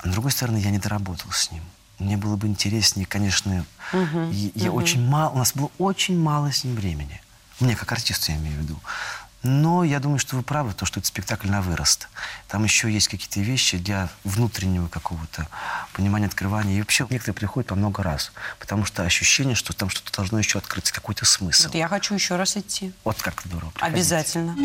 А 0.00 0.08
с 0.08 0.12
другой 0.12 0.32
стороны, 0.32 0.58
я 0.58 0.70
не 0.70 0.78
доработал 0.78 1.32
с 1.32 1.50
ним. 1.50 1.62
Мне 1.98 2.18
было 2.18 2.36
бы 2.36 2.46
интереснее, 2.46 3.06
конечно, 3.06 3.64
угу, 3.94 4.30
я 4.54 4.70
угу. 4.70 4.80
очень 4.80 5.02
мало, 5.02 5.30
у 5.30 5.38
нас 5.38 5.54
было 5.54 5.70
очень 5.78 6.18
мало 6.18 6.52
с 6.52 6.62
ним 6.62 6.74
времени. 6.74 7.22
Мне, 7.58 7.74
как 7.74 7.90
артисту, 7.90 8.32
я 8.32 8.36
имею 8.36 8.56
в 8.56 8.60
виду. 8.60 8.78
Но 9.42 9.84
я 9.84 10.00
думаю, 10.00 10.18
что 10.18 10.36
вы 10.36 10.42
правы, 10.42 10.74
то, 10.74 10.84
что 10.84 11.00
это 11.00 11.08
спектакль 11.08 11.48
на 11.48 11.62
вырост. 11.62 12.08
Там 12.48 12.64
еще 12.64 12.90
есть 12.92 13.08
какие-то 13.08 13.40
вещи 13.40 13.78
для 13.78 14.10
внутреннего 14.24 14.88
какого-то 14.88 15.48
понимания, 15.94 16.26
открывания. 16.26 16.76
И 16.76 16.80
вообще 16.80 17.06
некоторые 17.08 17.34
приходят 17.34 17.68
по 17.68 17.74
много 17.74 18.02
раз, 18.02 18.32
потому 18.58 18.84
что 18.84 19.02
ощущение, 19.02 19.54
что 19.54 19.72
там 19.72 19.88
что-то 19.88 20.12
должно 20.14 20.38
еще 20.38 20.58
открыться, 20.58 20.92
какой-то 20.92 21.24
смысл. 21.24 21.68
Вот 21.68 21.74
я 21.74 21.88
хочу 21.88 22.14
еще 22.14 22.36
раз 22.36 22.56
идти. 22.56 22.92
Вот 23.04 23.20
как 23.22 23.42
здорово. 23.44 23.70
Приходите. 23.70 23.96
Обязательно. 23.96 24.56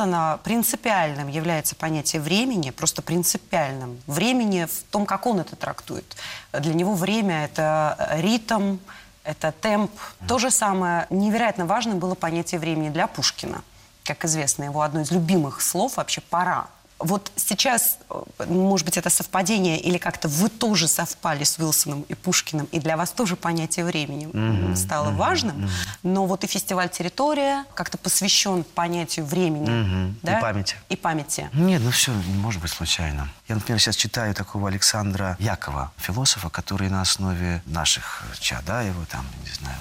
Уилсона 0.00 0.40
принципиальным 0.42 1.28
является 1.28 1.76
понятие 1.76 2.22
времени, 2.22 2.70
просто 2.70 3.02
принципиальным. 3.02 4.00
Времени 4.06 4.64
в 4.64 4.82
том, 4.90 5.04
как 5.04 5.26
он 5.26 5.40
это 5.40 5.56
трактует. 5.56 6.16
Для 6.52 6.72
него 6.72 6.94
время– 6.94 7.44
это 7.46 8.08
ритм, 8.12 8.78
это 9.24 9.52
темп. 9.52 9.90
То 10.26 10.38
же 10.38 10.50
самое 10.50 11.06
невероятно 11.10 11.66
важным 11.66 11.98
было 11.98 12.14
понятие 12.14 12.58
времени 12.58 12.88
для 12.88 13.06
Пушкина. 13.06 13.62
Как 14.04 14.24
известно, 14.24 14.64
его 14.64 14.80
одно 14.80 15.02
из 15.02 15.10
любимых 15.10 15.60
слов 15.60 15.98
вообще 15.98 16.22
«пора». 16.22 16.68
Вот 17.00 17.32
сейчас, 17.36 17.98
э, 18.10 18.44
может 18.46 18.84
быть, 18.84 18.98
это 18.98 19.08
совпадение, 19.08 19.80
или 19.80 19.96
как-то 19.96 20.28
вы 20.28 20.50
тоже 20.50 20.86
совпали 20.86 21.44
с 21.44 21.58
Уилсоном 21.58 22.02
и 22.02 22.14
Пушкиным, 22.14 22.66
и 22.66 22.78
для 22.78 22.96
вас 22.96 23.10
тоже 23.10 23.36
понятие 23.36 23.86
времени 23.86 24.26
mm-hmm. 24.26 24.76
стало 24.76 25.08
mm-hmm. 25.08 25.16
важным, 25.16 25.56
mm-hmm. 25.56 25.70
но 26.02 26.26
вот 26.26 26.44
и 26.44 26.46
фестиваль 26.46 26.90
«Территория» 26.90 27.64
как-то 27.74 27.96
посвящен 27.96 28.64
понятию 28.64 29.24
времени. 29.24 29.68
Mm-hmm. 29.68 30.14
Да? 30.22 30.38
И 30.38 30.42
памяти. 30.42 30.76
И 30.90 30.96
памяти. 30.96 31.48
Нет, 31.54 31.80
ну 31.82 31.90
все 31.90 32.12
не 32.12 32.34
может 32.34 32.60
быть 32.60 32.70
случайно. 32.70 33.28
Я, 33.48 33.54
например, 33.54 33.80
сейчас 33.80 33.96
читаю 33.96 34.34
такого 34.34 34.68
Александра 34.68 35.36
Якова, 35.38 35.92
философа, 35.96 36.50
который 36.50 36.90
на 36.90 37.00
основе 37.00 37.62
наших 37.64 38.24
его 38.40 39.04
там, 39.06 39.24
не 39.44 39.52
знаю, 39.52 39.78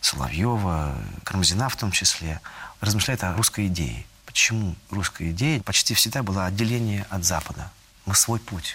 Соловьева, 0.00 0.94
Кармазина 1.24 1.68
в 1.68 1.76
том 1.76 1.90
числе, 1.90 2.40
размышляет 2.80 3.22
о 3.24 3.34
русской 3.34 3.66
идее 3.66 4.06
почему 4.34 4.74
русская 4.90 5.30
идея 5.30 5.62
почти 5.62 5.94
всегда 5.94 6.24
была 6.24 6.46
отделение 6.46 7.06
от 7.08 7.24
Запада. 7.24 7.70
Мы 8.04 8.16
свой 8.16 8.40
путь. 8.40 8.74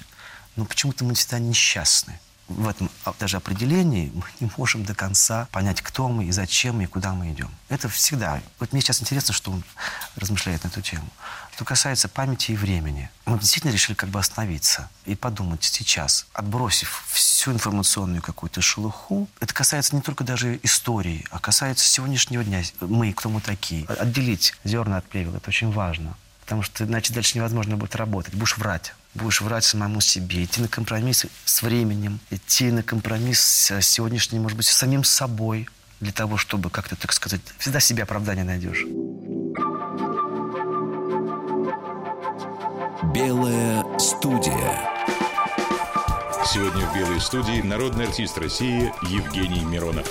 Но 0.55 0.63
почему-то 0.63 1.03
мы 1.03 1.15
всегда 1.15 1.37
несчастны. 1.37 2.17
В 2.47 2.65
этом 2.65 2.89
даже 3.19 3.35
определении 3.35 4.09
мы 4.15 4.23
не 4.39 4.49
можем 4.55 4.85
до 4.85 4.95
конца 4.95 5.49
понять, 5.51 5.81
кто 5.81 6.07
мы 6.07 6.23
и 6.23 6.31
зачем 6.31 6.79
и 6.79 6.85
куда 6.85 7.13
мы 7.13 7.33
идем. 7.33 7.51
Это 7.67 7.89
всегда. 7.89 8.41
Вот 8.57 8.71
мне 8.71 8.81
сейчас 8.81 9.01
интересно, 9.01 9.33
что 9.33 9.51
он 9.51 9.65
размышляет 10.15 10.63
на 10.63 10.69
эту 10.69 10.81
тему. 10.81 11.09
Что 11.59 11.65
касается 11.65 12.07
памяти 12.07 12.51
и 12.51 12.55
времени, 12.55 13.09
мы 13.25 13.37
действительно 13.37 13.71
решили 13.73 13.93
как 13.93 14.07
бы 14.07 14.17
остановиться 14.17 14.89
и 15.03 15.13
подумать 15.13 15.61
сейчас, 15.61 16.25
отбросив 16.31 17.03
всю 17.11 17.51
информационную 17.51 18.21
какую-то 18.21 18.61
шелуху. 18.61 19.27
Это 19.41 19.53
касается 19.53 19.93
не 19.93 20.01
только 20.01 20.23
даже 20.23 20.57
истории, 20.63 21.25
а 21.31 21.39
касается 21.39 21.85
сегодняшнего 21.85 22.45
дня. 22.45 22.63
Мы, 22.79 23.11
кто 23.11 23.27
мы 23.27 23.41
такие. 23.41 23.85
Отделить 23.87 24.55
зерна 24.63 24.99
от 24.99 25.05
плевел, 25.09 25.35
это 25.35 25.49
очень 25.49 25.69
важно. 25.69 26.15
Потому 26.39 26.61
что 26.61 26.85
иначе 26.85 27.13
дальше 27.13 27.37
невозможно 27.37 27.75
будет 27.75 27.97
работать. 27.97 28.35
Будешь 28.35 28.57
врать. 28.57 28.93
Будешь 29.13 29.41
врать 29.41 29.65
самому 29.65 29.99
себе, 29.99 30.45
идти 30.45 30.61
на 30.61 30.69
компромисс 30.69 31.25
с 31.43 31.61
временем, 31.61 32.21
идти 32.29 32.71
на 32.71 32.83
компромисс 32.83 33.41
с 33.41 33.81
сегодняшним, 33.81 34.43
может 34.43 34.55
быть, 34.55 34.67
с 34.67 34.73
самим 34.73 35.03
собой, 35.03 35.67
для 35.99 36.13
того, 36.13 36.37
чтобы 36.37 36.69
как-то, 36.69 36.95
так 36.95 37.11
сказать, 37.11 37.41
всегда 37.57 37.81
себе 37.81 38.03
оправдание 38.03 38.45
найдешь. 38.45 38.85
Белая 43.19 43.83
студия. 43.99 44.79
Сегодня 46.45 46.85
в 46.85 46.95
«Белой 46.95 47.19
студии» 47.19 47.61
народный 47.61 48.05
артист 48.07 48.37
России 48.37 48.93
Евгений 49.09 49.59
Миронов. 49.59 50.07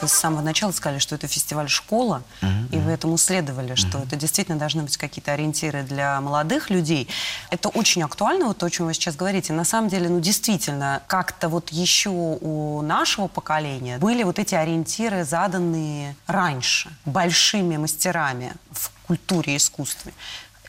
Вы 0.00 0.08
с 0.08 0.12
самого 0.12 0.40
начала 0.40 0.72
сказали, 0.72 0.98
что 0.98 1.14
это 1.14 1.28
фестиваль 1.28 1.68
«Школа», 1.68 2.24
uh-huh, 2.42 2.74
и 2.74 2.78
вы 2.78 2.90
этому 2.90 3.16
следовали, 3.16 3.76
что 3.76 3.98
uh-huh. 3.98 4.08
это 4.08 4.16
действительно 4.16 4.58
должны 4.58 4.82
быть 4.82 4.96
какие-то 4.96 5.32
ориентиры 5.32 5.84
для 5.84 6.20
молодых 6.20 6.68
людей. 6.68 7.06
Это 7.50 7.68
очень 7.68 8.02
актуально, 8.02 8.46
вот 8.46 8.58
то, 8.58 8.66
о 8.66 8.70
чем 8.70 8.86
вы 8.86 8.94
сейчас 8.94 9.14
говорите. 9.14 9.52
На 9.52 9.64
самом 9.64 9.88
деле, 9.88 10.08
ну, 10.08 10.18
действительно, 10.18 11.00
как-то 11.06 11.48
вот 11.48 11.68
еще 11.68 12.10
у 12.10 12.82
нашего 12.82 13.28
поколения 13.28 13.98
были 13.98 14.24
вот 14.24 14.40
эти 14.40 14.56
ориентиры, 14.56 15.22
заданные 15.22 16.16
раньше, 16.26 16.90
большими 17.04 17.76
мастерами 17.76 18.54
в 18.72 18.90
культуре 19.06 19.52
и 19.52 19.56
искусстве. 19.58 20.12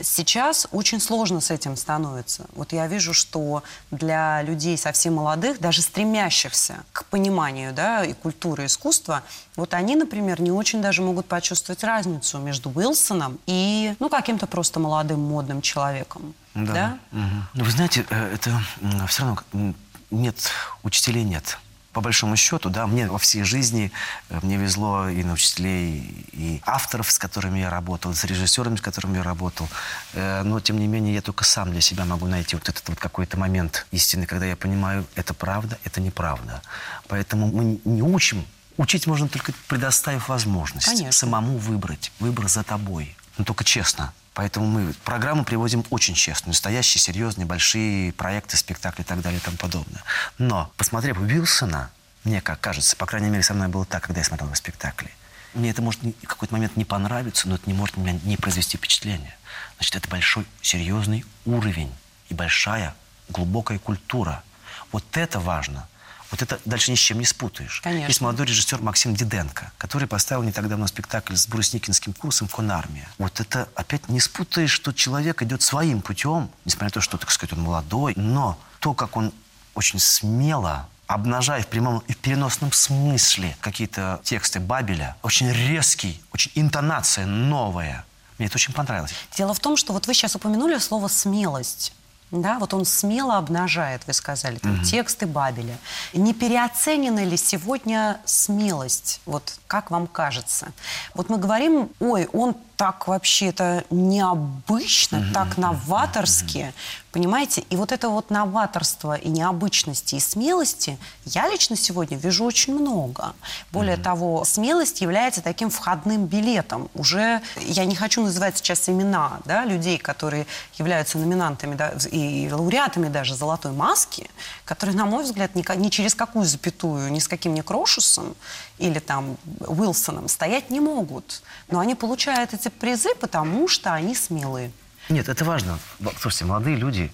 Сейчас 0.04 0.68
очень 0.72 1.00
сложно 1.00 1.42
с 1.42 1.52
этим 1.52 1.76
становится. 1.78 2.46
Вот 2.54 2.74
я 2.74 2.88
вижу, 2.88 3.14
что 3.14 3.64
для 3.92 4.42
людей 4.44 4.78
совсем 4.78 5.16
молодых, 5.16 5.60
даже 5.60 5.82
стремящихся 5.82 6.84
к 6.92 7.06
пониманию 7.06 7.74
да, 7.74 8.04
и 8.04 8.14
культуры, 8.14 8.66
искусства, 8.66 9.24
вот 9.56 9.74
они, 9.74 9.96
например, 9.96 10.42
не 10.42 10.52
очень 10.52 10.82
даже 10.82 11.02
могут 11.02 11.26
почувствовать 11.26 11.84
разницу 11.84 12.40
между 12.40 12.70
Уилсоном 12.70 13.40
и 13.46 13.96
ну, 14.00 14.10
каким-то 14.10 14.48
просто 14.48 14.80
молодым 14.80 15.22
модным 15.22 15.62
человеком. 15.62 16.34
Да. 16.54 16.74
да? 16.74 16.98
Угу. 17.12 17.64
Вы 17.66 17.72
знаете, 17.72 18.06
э, 18.10 18.34
это 18.36 18.62
все 19.08 19.24
равно 19.24 19.74
нет, 20.10 20.52
учителей 20.84 21.24
нет 21.24 21.58
по 21.94 22.02
большому 22.02 22.36
счету, 22.36 22.70
да, 22.70 22.88
мне 22.88 23.08
во 23.08 23.18
всей 23.18 23.44
жизни 23.44 23.92
э, 24.30 24.40
мне 24.42 24.58
везло 24.58 25.10
и 25.10 25.24
на 25.24 25.34
учителей, 25.34 26.26
и 26.32 26.62
авторов, 26.66 27.12
с 27.12 27.20
которыми 27.20 27.60
я 27.60 27.70
работал, 27.70 28.14
с 28.14 28.24
режиссерами, 28.24 28.78
с 28.78 28.82
которыми 28.82 29.18
я 29.18 29.24
работал. 29.24 29.68
Э, 30.14 30.44
но, 30.44 30.60
тем 30.60 30.80
не 30.80 30.88
менее, 30.88 31.14
я 31.14 31.22
только 31.22 31.44
сам 31.44 31.72
для 31.72 31.82
себя 31.82 32.06
могу 32.06 32.28
найти 32.28 32.56
вот 32.56 32.70
этот 32.70 32.88
вот 32.88 33.00
какой-то 33.00 33.38
момент 33.38 33.86
истины, 33.92 34.26
когда 34.26 34.46
я 34.46 34.56
понимаю, 34.56 35.06
это 35.16 35.34
правда, 35.34 35.78
это 35.84 36.00
неправда. 36.00 36.62
Поэтому 37.08 37.48
мы 37.48 37.80
не 37.84 38.02
учим. 38.02 38.46
Учить 38.78 39.06
можно 39.06 39.28
только 39.28 39.54
предоставив 39.68 40.30
возможность 40.30 40.88
Конечно. 40.88 41.12
самому 41.12 41.58
выбрать. 41.58 42.12
Выбор 42.20 42.48
за 42.48 42.64
тобой. 42.64 43.16
Но 43.38 43.44
только 43.44 43.64
честно. 43.64 44.14
Поэтому 44.34 44.66
мы 44.66 44.94
программу 45.04 45.44
приводим 45.44 45.84
очень 45.90 46.14
честно. 46.14 46.50
Настоящие, 46.50 47.02
серьезные, 47.02 47.46
большие 47.46 48.14
проекты, 48.14 48.56
спектакли 48.56 49.02
и 49.02 49.06
так 49.06 49.22
далее 49.22 49.40
и 49.40 49.44
тому 49.44 49.58
подобное. 49.58 50.04
Но, 50.38 50.72
посмотрев 50.78 51.20
Уилсона, 51.20 51.92
мне 52.24 52.42
как 52.42 52.60
кажется, 52.62 52.96
по 52.96 53.06
крайней 53.06 53.30
мере, 53.30 53.44
со 53.44 53.54
мной 53.54 53.68
было 53.68 53.86
так, 53.86 54.04
когда 54.04 54.22
я 54.22 54.26
смотрел 54.26 54.50
на 54.50 54.56
спектакли, 54.56 55.12
мне 55.54 55.70
это 55.70 55.82
может 55.82 56.02
в 56.02 56.28
какой-то 56.28 56.54
момент 56.54 56.78
не 56.78 56.86
понравиться, 56.86 57.50
но 57.50 57.56
это 57.56 57.64
не 57.70 57.74
может 57.74 57.98
меня 57.98 58.18
не 58.24 58.38
произвести 58.38 58.78
впечатление. 58.78 59.36
Значит, 59.76 59.98
это 59.98 60.08
большой, 60.08 60.46
серьезный 60.62 61.26
уровень 61.46 61.94
и 62.30 62.34
большая, 62.34 62.96
глубокая 63.28 63.80
культура. 63.80 64.44
Вот 64.92 65.04
это 65.18 65.40
важно. 65.40 65.88
Вот 66.32 66.42
это 66.42 66.60
дальше 66.66 66.92
ни 66.92 66.96
с 66.96 67.00
чем 67.00 67.20
не 67.20 67.26
спутаешь. 67.26 67.82
Конечно. 67.82 68.08
Есть 68.08 68.22
молодой 68.22 68.46
режиссер 68.46 68.82
Максим 68.82 69.14
Диденко, 69.14 69.72
который 69.78 70.08
поставил 70.08 70.44
не 70.44 70.52
так 70.52 70.68
давно 70.70 70.88
спектакль 70.88 71.36
с 71.36 71.48
Брусникинским 71.48 72.14
курсом 72.14 72.48
«Конармия». 72.48 73.08
Вот 73.18 73.40
это 73.42 73.68
опять 73.76 74.08
не 74.08 74.20
спутаешь, 74.20 74.72
что 74.72 74.94
человек 74.94 75.42
идет 75.44 75.62
своим 75.62 76.02
путем, 76.02 76.50
несмотря 76.66 76.88
на 76.88 76.92
то, 76.92 77.02
что, 77.02 77.18
так 77.18 77.30
сказать, 77.32 77.54
он 77.54 77.62
молодой, 77.64 78.14
но 78.16 78.58
то, 78.80 78.94
как 78.94 79.18
он 79.18 79.34
очень 79.76 80.00
смело 80.00 80.88
обнажая 81.08 81.62
в 81.62 81.68
прямом 81.68 82.02
и 82.08 82.14
в 82.14 82.18
переносном 82.18 82.72
смысле 82.72 83.58
какие-то 83.60 84.22
тексты 84.24 84.62
Бабеля, 84.62 85.18
очень 85.24 85.52
резкий, 85.52 86.22
очень 86.32 86.52
интонация 86.56 87.26
новая. 87.26 88.06
Мне 88.38 88.48
это 88.48 88.56
очень 88.56 88.74
понравилось. 88.74 89.14
Дело 89.36 89.54
в 89.54 89.60
том, 89.60 89.76
что 89.76 89.92
вот 89.92 90.08
вы 90.08 90.14
сейчас 90.14 90.36
упомянули 90.36 90.78
слово 90.78 91.10
«смелость». 91.10 91.94
Да, 92.32 92.60
вот 92.60 92.74
он 92.74 92.86
смело 92.86 93.38
обнажает, 93.38 94.04
вы 94.08 94.14
сказали, 94.14 94.58
там, 94.58 94.76
угу. 94.76 94.84
тексты 94.84 95.28
Бабеля. 95.28 95.78
Не 96.14 96.34
переоценена 96.34 97.26
ли 97.26 97.36
сегодня 97.36 98.22
смелость? 98.24 99.20
Вот 99.26 99.60
как 99.68 99.92
вам 99.92 100.08
кажется? 100.08 100.72
Вот 101.14 101.30
мы 101.30 101.38
говорим, 101.38 101.90
ой, 102.00 102.30
он 102.32 102.56
так 102.82 103.08
вообще 103.08 103.50
это 103.50 103.84
необычно, 103.92 105.24
так 105.36 105.60
новаторски. 105.60 106.74
Понимаете? 107.12 107.62
И 107.70 107.76
вот 107.76 107.92
это 107.92 108.10
вот 108.10 108.32
новаторство 108.32 109.14
и 109.14 109.30
необычности, 109.30 110.16
и 110.16 110.20
смелости 110.20 110.98
я 111.26 111.48
лично 111.48 111.76
сегодня 111.76 112.18
вижу 112.18 112.44
очень 112.44 112.74
много. 112.74 113.34
Более 113.72 113.98
того, 113.98 114.44
смелость 114.46 115.02
является 115.02 115.44
таким 115.44 115.70
входным 115.70 116.26
билетом. 116.26 116.90
Уже, 116.96 117.42
я 117.60 117.86
не 117.86 117.96
хочу 117.96 118.24
называть 118.24 118.58
сейчас 118.58 118.90
имена 118.90 119.42
да, 119.46 119.64
людей, 119.64 120.00
которые 120.00 120.48
являются 120.80 121.20
номинантами 121.20 121.76
да, 121.76 121.94
и 122.12 122.50
лауреатами 122.52 123.10
даже 123.10 123.36
«Золотой 123.36 123.74
маски», 123.74 124.28
которые, 124.72 124.96
на 124.96 125.06
мой 125.06 125.26
взгляд, 125.26 125.54
ни, 125.54 125.66
ни 125.76 125.90
через 125.90 126.16
какую 126.16 126.46
запятую, 126.46 127.12
ни 127.12 127.20
с 127.20 127.28
каким 127.28 127.54
ни 127.54 127.60
Крошусом 127.60 128.36
или 128.78 129.00
там 129.00 129.36
Уилсоном 129.60 130.30
стоять 130.30 130.70
не 130.70 130.80
могут. 130.80 131.44
Но 131.70 131.80
они 131.80 131.94
получают 131.94 132.54
эти 132.54 132.70
призы, 132.70 133.10
потому 133.20 133.68
что 133.68 133.94
они 133.94 134.16
смелые. 134.16 134.72
Нет, 135.10 135.28
это 135.28 135.44
важно. 135.44 135.78
Слушайте, 136.22 136.46
молодые 136.46 136.78
люди 136.78 137.12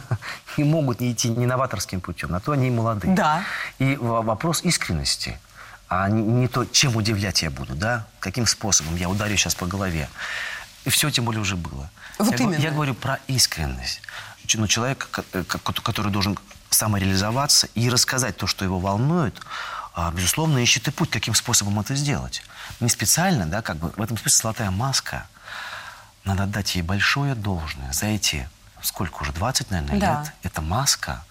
не 0.56 0.64
могут 0.64 0.98
не 0.98 1.12
идти 1.12 1.28
не 1.28 1.46
новаторским 1.46 2.00
путем, 2.00 2.32
на 2.32 2.40
то 2.40 2.50
они 2.50 2.66
и 2.66 2.70
молодые. 2.70 3.14
Да. 3.14 3.44
И 3.78 3.94
вопрос 3.94 4.64
искренности, 4.64 5.38
а 5.88 6.08
не, 6.08 6.22
не 6.22 6.48
то, 6.48 6.64
чем 6.64 6.96
удивлять 6.96 7.40
я 7.42 7.50
буду, 7.50 7.76
да, 7.76 8.08
каким 8.18 8.46
способом 8.46 8.96
я 8.96 9.08
ударю 9.08 9.36
сейчас 9.36 9.54
по 9.54 9.66
голове. 9.66 10.08
И 10.84 10.90
все 10.90 11.08
тем 11.10 11.24
более 11.24 11.40
уже 11.40 11.54
было. 11.54 11.88
Вот 12.18 12.32
я, 12.32 12.46
именно. 12.46 12.60
я 12.60 12.72
говорю 12.72 12.94
про 12.94 13.20
искренность. 13.28 14.02
Ну, 14.54 14.66
человек, 14.66 15.08
э, 15.32 15.44
который 15.44 16.10
должен 16.10 16.36
самореализоваться 16.76 17.68
и 17.74 17.90
рассказать 17.90 18.36
то, 18.36 18.46
что 18.46 18.64
его 18.64 18.78
волнует, 18.78 19.40
а, 19.94 20.10
безусловно, 20.12 20.58
ищет 20.58 20.88
и 20.88 20.90
путь, 20.90 21.10
каким 21.10 21.34
способом 21.34 21.80
это 21.80 21.94
сделать. 21.94 22.42
Не 22.80 22.88
специально, 22.88 23.46
да, 23.46 23.62
как 23.62 23.76
бы 23.78 23.92
в 23.96 24.02
этом 24.02 24.16
смысле 24.18 24.42
золотая 24.42 24.70
маска– 24.70 25.26
надо 26.26 26.42
отдать 26.42 26.74
ей 26.74 26.82
большое 26.82 27.34
должное 27.34 27.92
за 27.92 28.06
эти, 28.06 28.48
сколько 28.82 29.22
уже, 29.22 29.32
20, 29.32 29.70
наверное, 29.70 30.00
да. 30.00 30.20
лет. 30.20 30.32
Это 30.42 30.60
маска. 30.60 31.24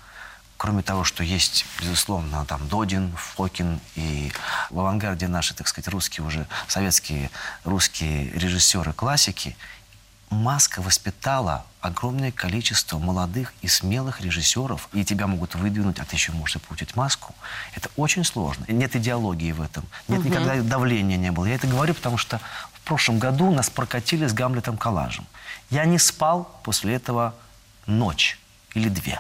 Кроме 0.57 0.83
того, 0.83 1.03
что 1.03 1.21
есть, 1.21 1.65
безусловно, 1.81 2.45
там 2.45 2.65
Додин, 2.69 3.13
Фокин 3.17 3.81
и 3.95 4.31
в 4.69 4.79
авангарде 4.79 5.27
наши, 5.27 5.53
так 5.53 5.67
сказать, 5.67 5.89
русские 5.89 6.25
уже, 6.25 6.47
советские 6.69 7.29
русские 7.65 8.31
режиссеры 8.31 8.93
классики, 8.93 9.57
маска 10.35 10.81
воспитала 10.81 11.65
огромное 11.81 12.31
количество 12.31 12.99
молодых 12.99 13.53
и 13.61 13.67
смелых 13.67 14.21
режиссеров, 14.21 14.89
и 14.93 15.03
тебя 15.03 15.27
могут 15.27 15.55
выдвинуть, 15.55 15.99
а 15.99 16.05
ты 16.05 16.15
еще 16.15 16.31
можешь 16.31 16.61
получить 16.61 16.95
маску. 16.95 17.33
Это 17.75 17.89
очень 17.95 18.23
сложно. 18.23 18.65
Нет 18.67 18.95
идеологии 18.95 19.51
в 19.51 19.61
этом. 19.61 19.85
Нет 20.07 20.19
угу. 20.19 20.29
никогда 20.29 20.61
давления 20.61 21.17
не 21.17 21.31
было. 21.31 21.45
Я 21.45 21.55
это 21.55 21.67
говорю, 21.67 21.93
потому 21.93 22.17
что 22.17 22.39
в 22.73 22.81
прошлом 22.81 23.19
году 23.19 23.51
нас 23.51 23.69
прокатили 23.69 24.27
с 24.27 24.33
Гамлетом 24.33 24.77
коллажем. 24.77 25.25
Я 25.69 25.85
не 25.85 25.97
спал 25.97 26.59
после 26.63 26.95
этого 26.95 27.33
ночь 27.85 28.39
или 28.73 28.89
две. 28.89 29.19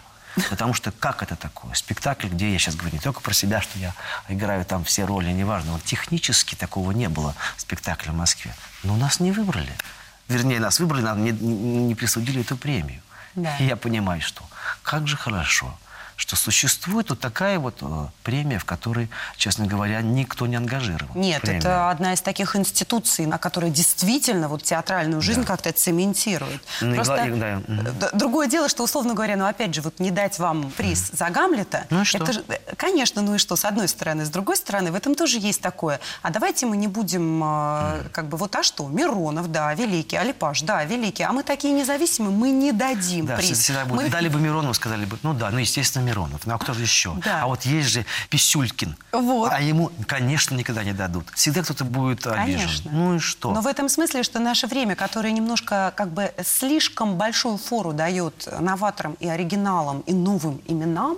Потому 0.49 0.73
что 0.73 0.91
как 0.91 1.23
это 1.23 1.35
такое? 1.35 1.73
Спектакль, 1.73 2.27
где 2.27 2.51
я 2.51 2.59
сейчас 2.59 2.75
говорю 2.75 2.95
не 2.95 2.99
только 2.99 3.21
про 3.21 3.33
себя, 3.33 3.61
что 3.61 3.79
я 3.79 3.93
играю 4.27 4.65
там 4.65 4.83
все 4.83 5.05
роли, 5.05 5.31
неважно. 5.31 5.73
Вот 5.73 5.83
технически 5.83 6.55
такого 6.55 6.91
не 6.91 7.07
было 7.07 7.35
спектакля 7.57 8.11
в 8.11 8.15
Москве. 8.15 8.53
Но 8.83 8.97
нас 8.97 9.19
не 9.19 9.31
выбрали. 9.31 9.71
Вернее, 10.27 10.59
нас 10.59 10.79
выбрали, 10.79 11.01
нам 11.01 11.23
не, 11.23 11.31
не 11.31 11.95
присудили 11.95 12.41
эту 12.41 12.57
премию. 12.57 13.01
Да. 13.35 13.57
И 13.57 13.65
я 13.65 13.75
понимаю, 13.75 14.21
что 14.21 14.43
как 14.81 15.07
же 15.07 15.17
хорошо, 15.17 15.77
что 16.15 16.35
существует 16.35 17.09
вот 17.09 17.19
такая 17.19 17.59
вот 17.59 17.75
э, 17.81 18.07
премия, 18.23 18.57
в 18.57 18.65
которой, 18.65 19.09
честно 19.37 19.67
говоря, 19.67 20.01
никто 20.01 20.47
не 20.47 20.55
ангажирован. 20.55 21.11
Нет, 21.15 21.41
премия. 21.41 21.59
это 21.59 21.89
одна 21.89 22.13
из 22.13 22.21
таких 22.21 22.55
институций, 22.55 23.25
на 23.25 23.37
которой 23.37 23.69
действительно 23.69 24.47
вот 24.47 24.63
театральную 24.63 25.21
жизнь 25.21 25.41
да. 25.41 25.47
как-то 25.47 25.71
цементирует. 25.73 26.61
Ну, 26.81 26.95
Просто 26.95 27.25
и, 27.25 27.31
да. 27.31 28.09
другое 28.13 28.47
дело, 28.47 28.69
что, 28.69 28.83
условно 28.83 29.13
говоря, 29.13 29.35
ну, 29.35 29.45
опять 29.45 29.73
же, 29.75 29.81
вот 29.81 29.99
не 29.99 30.11
дать 30.11 30.39
вам 30.39 30.71
приз 30.71 31.09
mm. 31.09 31.17
за 31.17 31.29
Гамлета, 31.29 31.85
ну 31.89 32.05
что? 32.05 32.19
это 32.19 32.33
же, 32.33 32.43
э, 32.47 32.75
конечно, 32.77 33.21
ну 33.21 33.35
и 33.35 33.37
что, 33.37 33.55
с 33.55 33.65
одной 33.65 33.87
стороны. 33.87 34.25
С 34.25 34.29
другой 34.29 34.55
стороны, 34.55 34.91
в 34.91 34.95
этом 34.95 35.15
тоже 35.15 35.39
есть 35.39 35.61
такое. 35.61 35.99
А 36.21 36.29
давайте 36.29 36.65
мы 36.65 36.77
не 36.77 36.87
будем, 36.87 37.43
э, 37.43 37.45
mm. 37.45 38.09
как 38.11 38.29
бы, 38.29 38.37
вот 38.37 38.55
а 38.55 38.63
что? 38.63 38.87
Миронов, 38.87 39.51
да, 39.51 39.73
великий, 39.73 40.15
Алипаш, 40.15 40.61
да, 40.61 40.83
великий. 40.85 41.23
А 41.23 41.33
мы 41.33 41.43
такие 41.43 41.73
независимые, 41.73 42.31
мы 42.31 42.51
не 42.51 42.71
дадим 42.71 43.25
да, 43.25 43.35
приз. 43.35 43.59
Всегда 43.59 43.83
будет. 43.83 44.03
Мы... 44.03 44.09
Дали 44.09 44.29
бы 44.29 44.39
Миронову, 44.39 44.73
сказали 44.73 45.05
бы, 45.05 45.17
ну 45.23 45.33
да, 45.33 45.49
ну, 45.49 45.59
естественно, 45.59 46.04
Миронов. 46.05 46.45
Ну 46.45 46.53
а 46.53 46.57
кто 46.57 46.73
же 46.73 46.81
еще? 46.81 47.13
Да. 47.23 47.43
А 47.43 47.47
вот 47.47 47.63
есть 47.63 47.89
же 47.89 48.05
Писюлькин. 48.29 48.95
Вот. 49.11 49.51
А 49.51 49.59
ему, 49.59 49.91
конечно, 50.07 50.55
никогда 50.55 50.83
не 50.83 50.93
дадут. 50.93 51.27
Всегда 51.35 51.63
кто-то 51.63 51.83
будет 51.83 52.25
обижен. 52.27 52.59
Конечно. 52.59 52.91
Ну 52.91 53.15
и 53.15 53.19
что? 53.19 53.51
Но 53.51 53.61
в 53.61 53.67
этом 53.67 53.89
смысле, 53.89 54.23
что 54.23 54.39
наше 54.39 54.67
время, 54.67 54.95
которое 54.95 55.31
немножко 55.31 55.93
как 55.95 56.09
бы 56.11 56.33
слишком 56.43 57.15
большую 57.17 57.57
фору 57.57 57.93
дает 57.93 58.47
новаторам 58.59 59.13
и 59.19 59.27
оригиналам 59.27 60.01
и 60.01 60.13
новым 60.13 60.61
именам, 60.67 61.17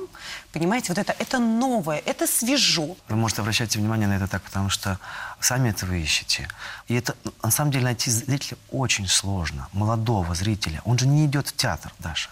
понимаете, 0.52 0.88
вот 0.90 0.98
это, 0.98 1.16
это 1.20 1.40
новое, 1.40 2.02
это 2.06 2.26
свежо. 2.28 2.96
Вы 3.10 3.16
можете 3.16 3.42
обращать 3.42 3.76
внимание 3.76 4.08
на 4.08 4.14
это 4.14 4.28
так, 4.28 4.42
потому 4.42 4.70
что 4.70 5.00
сами 5.40 5.70
это 5.70 5.86
вы 5.86 6.02
ищете. 6.02 6.48
И 6.88 6.96
это, 6.96 7.16
на 7.44 7.52
самом 7.52 7.72
деле, 7.72 7.84
найти 7.86 8.10
зрителя 8.10 8.58
очень 8.72 9.08
сложно. 9.08 9.68
Молодого 9.74 10.34
зрителя. 10.36 10.82
Он 10.86 10.98
же 10.98 11.08
не 11.08 11.26
идет 11.26 11.48
в 11.48 11.56
театр, 11.56 11.92
Даша 12.00 12.30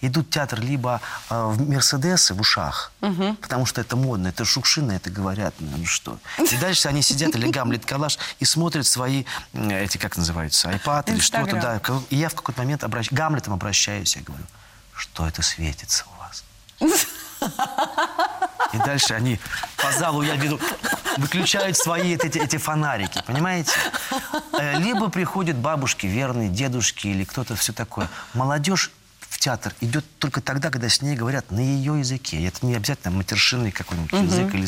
идут 0.00 0.28
в 0.28 0.30
театр 0.30 0.60
либо 0.60 1.00
э, 1.30 1.44
в 1.44 1.68
Мерседесы 1.68 2.34
в 2.34 2.40
ушах, 2.40 2.92
угу. 3.00 3.34
потому 3.36 3.66
что 3.66 3.80
это 3.80 3.96
модно, 3.96 4.28
это 4.28 4.44
шукшины, 4.44 4.92
это 4.92 5.10
говорят, 5.10 5.54
ну 5.58 5.84
что. 5.86 6.18
И 6.38 6.56
дальше 6.56 6.88
они 6.88 7.02
сидят, 7.02 7.34
или 7.34 7.50
Гамлет 7.50 7.84
Калаш, 7.84 8.18
и 8.40 8.44
смотрят 8.44 8.86
свои, 8.86 9.24
эти, 9.52 9.98
как 9.98 10.16
называются, 10.16 10.70
iPad 10.70 11.12
или 11.12 11.20
что-то. 11.20 11.56
Да. 11.56 11.80
И 12.10 12.16
я 12.16 12.28
в 12.28 12.34
какой-то 12.34 12.60
момент 12.62 12.84
обращ... 12.84 13.10
Гамлетом 13.10 13.54
обращаюсь, 13.54 14.16
я 14.16 14.22
говорю, 14.22 14.44
что 14.94 15.26
это 15.26 15.42
светится 15.42 16.04
у 16.14 16.20
вас? 16.20 16.44
И 18.72 18.78
дальше 18.78 19.14
они 19.14 19.40
по 19.76 19.90
залу, 19.92 20.22
я 20.22 20.36
веду, 20.36 20.60
выключают 21.16 21.76
свои 21.76 22.14
эти, 22.14 22.38
эти 22.38 22.56
фонарики, 22.58 23.22
понимаете? 23.26 23.72
Э, 24.52 24.78
либо 24.78 25.08
приходят 25.08 25.56
бабушки 25.56 26.06
верные, 26.06 26.48
дедушки 26.48 27.06
или 27.06 27.24
кто-то 27.24 27.56
все 27.56 27.72
такое. 27.72 28.08
Молодежь 28.34 28.90
в 29.38 29.40
театр 29.40 29.72
идет 29.80 30.04
только 30.18 30.40
тогда, 30.40 30.68
когда 30.68 30.88
с 30.88 31.00
ней 31.00 31.14
говорят 31.14 31.52
на 31.52 31.60
ее 31.60 32.00
языке. 32.00 32.38
И 32.38 32.42
это 32.42 32.66
не 32.66 32.74
обязательно 32.74 33.16
матершинный 33.16 33.70
какой-нибудь 33.70 34.12
угу. 34.12 34.24
язык. 34.24 34.52
Или... 34.52 34.66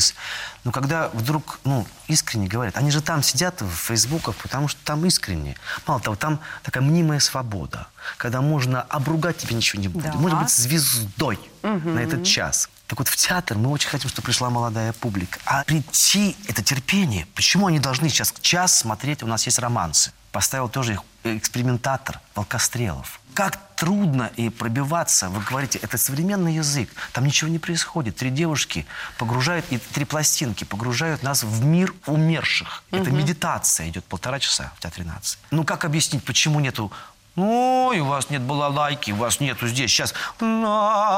Но 0.63 0.71
когда 0.71 1.09
вдруг 1.09 1.59
ну, 1.65 1.85
искренне 2.07 2.47
говорят, 2.47 2.77
они 2.77 2.89
же 2.89 3.01
там 3.01 3.21
сидят 3.21 3.61
в 3.61 3.69
фейсбуках, 3.69 4.33
потому 4.35 4.69
что 4.69 4.79
там 4.85 5.05
искренне. 5.05 5.57
Мало 5.85 5.99
того, 5.99 6.15
там 6.15 6.39
такая 6.63 6.81
мнимая 6.81 7.19
свобода, 7.19 7.89
когда 8.15 8.39
можно 8.39 8.81
обругать 8.83 9.39
тебе 9.39 9.57
ничего 9.57 9.81
не 9.81 9.89
будет. 9.89 10.05
Да. 10.05 10.13
Может 10.13 10.39
быть 10.39 10.49
звездой 10.49 11.37
угу. 11.63 11.89
на 11.89 11.99
этот 11.99 12.23
час. 12.23 12.69
Так 12.87 12.99
вот, 12.99 13.09
в 13.09 13.17
театр 13.17 13.57
мы 13.57 13.71
очень 13.71 13.89
хотим, 13.89 14.09
чтобы 14.09 14.27
пришла 14.27 14.49
молодая 14.49 14.93
публика. 14.93 15.37
А 15.43 15.65
прийти– 15.65 16.37
это 16.47 16.63
терпение. 16.63 17.27
Почему 17.35 17.67
они 17.67 17.79
должны 17.79 18.07
сейчас 18.07 18.33
час 18.39 18.77
смотреть? 18.77 19.21
У 19.21 19.27
нас 19.27 19.45
есть 19.45 19.59
романсы. 19.59 20.13
Поставил 20.31 20.69
тоже 20.69 20.93
их 20.93 21.03
экспериментатор 21.23 22.19
Волкострелов. 22.35 23.19
Как 23.33 23.57
трудно 23.75 24.31
и 24.35 24.49
пробиваться, 24.49 25.29
вы 25.29 25.41
говорите, 25.41 25.79
это 25.79 25.97
современный 25.97 26.55
язык, 26.55 26.89
там 27.13 27.25
ничего 27.25 27.49
не 27.49 27.59
происходит. 27.59 28.17
Три 28.17 28.29
девушки 28.29 28.85
погружают, 29.17 29.65
и 29.69 29.77
три 29.77 30.05
пластинки 30.05 30.65
погружают 30.65 31.23
нас 31.23 31.43
в 31.43 31.63
мир 31.63 31.93
умерших. 32.05 32.83
Угу. 32.91 33.01
Это 33.01 33.11
медитация 33.11 33.89
идет 33.89 34.05
полтора 34.05 34.39
часа 34.39 34.71
в 34.75 34.81
Театре 34.81 35.05
нации. 35.05 35.39
Ну 35.49 35.63
как 35.63 35.85
объяснить, 35.85 36.23
почему 36.23 36.59
нету 36.59 36.91
Ой, 37.37 37.99
у 37.99 38.05
вас 38.05 38.29
нет 38.29 38.41
балалайки, 38.41 39.11
у 39.11 39.15
вас 39.15 39.39
нету 39.39 39.65
здесь 39.65 39.89
сейчас... 39.89 40.13
Мы 40.41 41.17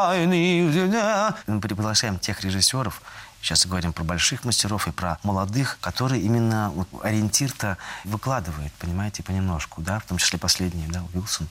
приглашаем 1.60 2.20
тех 2.20 2.42
режиссеров, 2.42 3.02
Сейчас 3.44 3.66
говорим 3.66 3.92
про 3.92 4.06
больших 4.06 4.46
мастеров 4.46 4.88
и 4.88 4.92
про 4.92 5.20
молодых, 5.22 5.78
которые 5.82 6.22
именно 6.22 6.70
вот, 6.70 6.88
ориентир-то 7.04 7.78
выкладывают, 8.06 8.72
понимаете, 8.76 9.22
понемножку, 9.22 9.82
да, 9.82 10.00
в 10.00 10.06
том 10.06 10.18
числе 10.18 10.40
последний, 10.40 10.88
да, 10.88 11.04
Уилсон. 11.14 11.50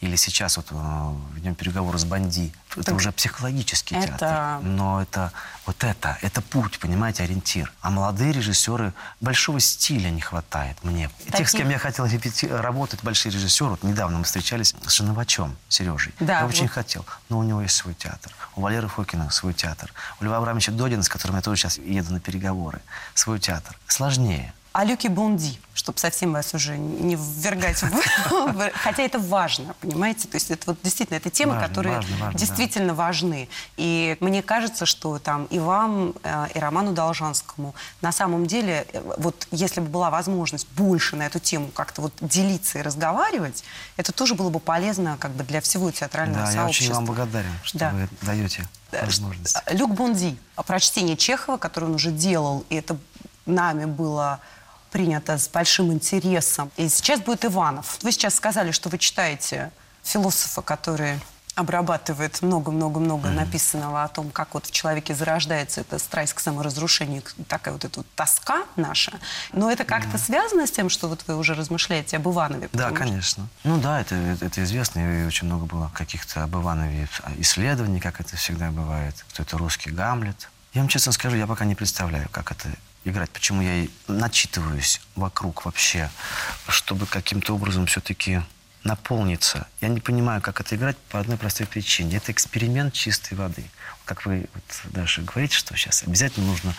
Или 0.00 0.16
сейчас 0.16 0.56
вот 0.56 0.66
э, 0.70 1.14
ведем 1.34 1.54
переговоры 1.54 1.98
с 1.98 2.04
Банди. 2.04 2.52
Это 2.72 2.84
так 2.84 2.94
уже 2.96 3.12
психологический 3.12 3.94
это... 3.94 4.06
театр. 4.06 4.60
Но 4.62 5.02
это 5.02 5.32
вот 5.66 5.84
это, 5.84 6.18
это 6.22 6.40
путь, 6.42 6.78
понимаете, 6.78 7.22
ориентир. 7.22 7.72
А 7.80 7.90
молодые 7.90 8.32
режиссеры, 8.32 8.92
большого 9.20 9.60
стиля 9.60 10.10
не 10.10 10.20
хватает 10.20 10.82
мне. 10.82 11.08
Таких... 11.26 11.36
Тех, 11.36 11.48
с 11.48 11.52
кем 11.52 11.68
я 11.68 11.78
хотел 11.78 12.06
работать, 12.50 13.02
большие 13.02 13.32
режиссеры, 13.32 13.70
вот 13.70 13.82
недавно 13.82 14.18
мы 14.18 14.24
встречались 14.24 14.74
с 14.86 14.92
Шиновачем, 14.92 15.56
Сережей. 15.68 16.14
Да, 16.20 16.40
я 16.40 16.46
вот... 16.46 16.54
очень 16.54 16.68
хотел, 16.68 17.04
но 17.28 17.38
у 17.38 17.42
него 17.42 17.60
есть 17.62 17.76
свой 17.76 17.94
театр. 17.94 18.32
У 18.56 18.62
Валеры 18.62 18.88
Фокина 18.88 19.30
свой 19.30 19.54
театр. 19.54 19.92
У 20.20 20.24
Льва 20.24 20.36
Абрамовича 20.36 20.72
Додина, 20.72 21.02
с 21.02 21.08
которым 21.08 21.33
я 21.36 21.42
тоже 21.42 21.62
сейчас 21.62 21.78
еду 21.78 22.12
на 22.12 22.20
переговоры, 22.20 22.80
свой 23.14 23.38
театр. 23.38 23.76
Сложнее. 23.86 24.52
О 24.74 24.84
Люке 24.84 25.08
Бонди, 25.08 25.56
чтобы 25.72 25.98
совсем 26.00 26.32
вас 26.32 26.52
уже 26.52 26.76
не 26.76 27.14
ввергать 27.14 27.80
в... 27.80 28.70
Хотя 28.74 29.04
это 29.04 29.20
важно, 29.20 29.74
понимаете? 29.80 30.26
То 30.26 30.34
есть 30.34 30.50
это 30.50 30.64
вот 30.66 30.78
действительно, 30.82 31.16
это 31.16 31.30
темы, 31.30 31.52
Важно, 31.54 31.68
которые 31.68 31.94
важно, 31.96 32.16
важно, 32.16 32.38
действительно 32.38 32.94
важны. 32.94 33.48
И 33.76 34.16
мне 34.18 34.42
кажется, 34.42 34.84
что 34.84 35.20
там 35.20 35.44
и 35.44 35.60
вам, 35.60 36.14
э, 36.24 36.46
и 36.56 36.58
Роману 36.58 36.92
Должанскому 36.92 37.72
на 38.02 38.10
самом 38.10 38.46
деле, 38.46 38.84
э, 38.92 39.14
вот 39.16 39.46
если 39.52 39.80
бы 39.80 39.86
была 39.86 40.10
возможность 40.10 40.66
больше 40.72 41.14
на 41.14 41.22
эту 41.26 41.38
тему 41.38 41.68
как-то 41.68 42.02
вот 42.02 42.12
делиться 42.20 42.80
и 42.80 42.82
разговаривать, 42.82 43.62
это 43.96 44.10
тоже 44.10 44.34
было 44.34 44.50
бы 44.50 44.58
полезно 44.58 45.16
как 45.20 45.30
бы 45.32 45.44
для 45.44 45.60
всего 45.60 45.92
театрального 45.92 46.46
Да, 46.46 46.50
я 46.50 46.56
сообщества. 46.62 46.84
очень 46.84 46.94
вам 46.96 47.04
благодарен, 47.04 47.52
что 47.62 47.78
Да. 47.78 47.90
вы 47.90 48.08
даете 48.22 48.68
Э, 48.90 49.04
возможность. 49.06 49.56
Люк 49.70 49.92
Бонди, 49.92 50.36
прочтение 50.66 51.16
Чехова, 51.16 51.58
которое 51.58 51.86
он 51.86 51.94
уже 51.94 52.10
делал, 52.10 52.64
и 52.70 52.74
это 52.76 52.96
нами 53.46 53.84
было 53.84 54.40
принято 54.94 55.38
с 55.38 55.48
большим 55.48 55.92
интересом. 55.92 56.70
И 56.76 56.88
сейчас 56.88 57.20
будет 57.20 57.44
Иванов. 57.44 57.98
Вы 58.02 58.12
сейчас 58.12 58.36
сказали, 58.36 58.70
что 58.70 58.88
вы 58.88 58.98
читаете 58.98 59.72
философа, 60.04 60.62
который 60.62 61.18
обрабатывает 61.56 62.40
много-много-много 62.42 63.28
написанного 63.30 64.04
о 64.04 64.08
том, 64.08 64.30
как 64.30 64.54
вот 64.54 64.66
в 64.66 64.70
человеке 64.70 65.12
зарождается 65.16 65.80
эта 65.80 65.98
страсть 65.98 66.34
к 66.34 66.38
саморазрушению, 66.38 67.24
такая 67.48 67.74
вот 67.74 67.84
эта 67.84 67.98
вот 68.00 68.06
тоска 68.14 68.62
наша. 68.76 69.18
Но 69.52 69.68
это 69.68 69.84
как-то 69.84 70.16
связано 70.16 70.64
с 70.64 70.70
тем, 70.70 70.88
что 70.88 71.08
вот 71.08 71.24
вы 71.26 71.36
уже 71.36 71.54
размышляете 71.54 72.16
об 72.16 72.28
Иванове? 72.28 72.68
Да, 72.72 72.86
что- 72.90 72.96
конечно. 72.96 73.48
Ну 73.64 73.80
да, 73.80 74.00
это, 74.00 74.14
это, 74.14 74.46
это 74.46 74.62
известно, 74.62 75.00
и 75.00 75.26
очень 75.26 75.48
много 75.48 75.66
было 75.66 75.90
каких-то 75.92 76.44
об 76.44 76.54
Иванове 76.54 77.08
исследований, 77.38 77.98
как 77.98 78.20
это 78.20 78.36
всегда 78.36 78.70
бывает, 78.70 79.24
кто 79.30 79.42
это 79.42 79.58
русский 79.58 79.90
Гамлет. 79.90 80.48
Я 80.72 80.82
вам 80.82 80.88
честно 80.88 81.10
скажу, 81.10 81.36
я 81.36 81.48
пока 81.48 81.64
не 81.64 81.74
представляю, 81.74 82.28
как 82.30 82.52
это 82.52 82.68
играть, 83.04 83.30
почему 83.30 83.62
я 83.62 83.84
и 83.84 83.88
начитываюсь 84.08 85.00
вокруг 85.14 85.64
вообще, 85.64 86.10
чтобы 86.68 87.06
каким-то 87.06 87.54
образом 87.54 87.86
все-таки 87.86 88.42
наполниться. 88.82 89.66
Я 89.80 89.88
не 89.88 90.00
понимаю, 90.00 90.42
как 90.42 90.60
это 90.60 90.76
играть 90.76 90.96
по 91.08 91.18
одной 91.18 91.38
простой 91.38 91.66
причине. 91.66 92.18
Это 92.18 92.32
эксперимент 92.32 92.92
чистой 92.92 93.34
воды. 93.34 93.64
Как 94.04 94.26
вы, 94.26 94.46
вот, 94.52 94.92
Даша, 94.92 95.22
говорите, 95.22 95.56
что 95.56 95.74
сейчас 95.74 96.02
обязательно 96.02 96.46
нужно... 96.46 96.74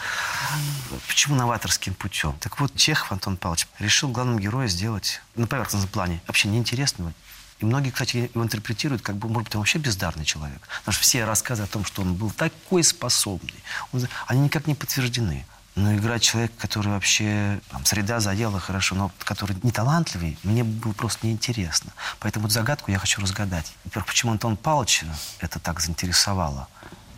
Почему 1.08 1.36
новаторским 1.36 1.96
путем? 1.96 2.34
Так 2.40 2.60
вот, 2.60 2.76
Чехов 2.76 3.12
Антон 3.12 3.38
Павлович 3.38 3.68
решил 3.80 4.10
главным 4.10 4.38
героя 4.40 4.68
сделать 4.68 5.22
на 5.36 5.48
поверхностном 5.48 5.90
плане 5.92 6.22
вообще 6.28 6.48
неинтересного. 6.48 7.12
И 7.60 7.66
многие, 7.66 7.90
кстати, 7.90 8.30
его 8.32 8.44
интерпретируют, 8.44 9.02
как 9.02 9.16
бы, 9.16 9.28
может 9.28 9.46
быть, 9.46 9.56
он 9.56 9.62
вообще 9.62 9.80
бездарный 9.80 10.26
человек. 10.26 10.62
Потому 10.80 10.94
что 10.94 11.02
все 11.02 11.26
рассказы 11.26 11.64
о 11.64 11.68
том, 11.68 11.86
что 11.86 12.04
он 12.04 12.14
был 12.14 12.30
такой 12.30 12.84
способный, 12.84 13.56
он- 13.94 14.08
они 14.28 14.42
никак 14.42 14.68
не 14.68 14.76
подтверждены. 14.76 15.46
Но 15.76 15.94
играть 15.94 16.24
человека, 16.24 16.54
который 16.58 16.88
вообще 16.88 17.60
там, 17.70 17.84
среда 17.84 18.22
заела 18.22 18.60
хорошо, 18.60 18.96
но 18.96 19.12
который 19.20 19.58
не 19.62 19.72
талантливый, 19.72 20.38
мне 20.44 20.64
было 20.64 20.94
просто 20.94 21.28
неинтересно. 21.28 21.92
Поэтому 22.20 22.44
вот 22.44 22.54
загадку 22.54 22.92
я 22.92 22.98
хочу 22.98 23.22
разгадать. 23.22 23.74
Во-первых, 23.84 24.08
почему 24.08 24.32
Антон 24.32 24.56
Павлович 24.56 25.04
это 25.40 25.60
так 25.60 25.82
заинтересовало? 25.82 26.68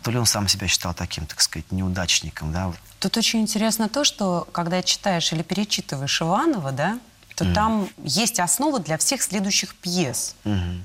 То 0.02 0.10
ли 0.10 0.18
он 0.18 0.26
сам 0.26 0.48
себя 0.48 0.66
считал 0.66 0.92
таким, 0.92 1.26
так 1.26 1.40
сказать, 1.40 1.70
неудачником, 1.70 2.52
да? 2.52 2.72
Тут 2.98 3.16
очень 3.16 3.40
интересно 3.40 3.88
то, 3.88 4.02
что 4.02 4.48
когда 4.50 4.82
читаешь 4.82 5.32
или 5.32 5.42
перечитываешь 5.42 6.20
Иванова, 6.20 6.72
да, 6.72 6.98
то 7.36 7.54
там 7.54 7.88
есть 8.02 8.40
основа 8.40 8.80
для 8.80 8.98
всех 8.98 9.22
следующих 9.22 9.76
пьес. 9.76 10.34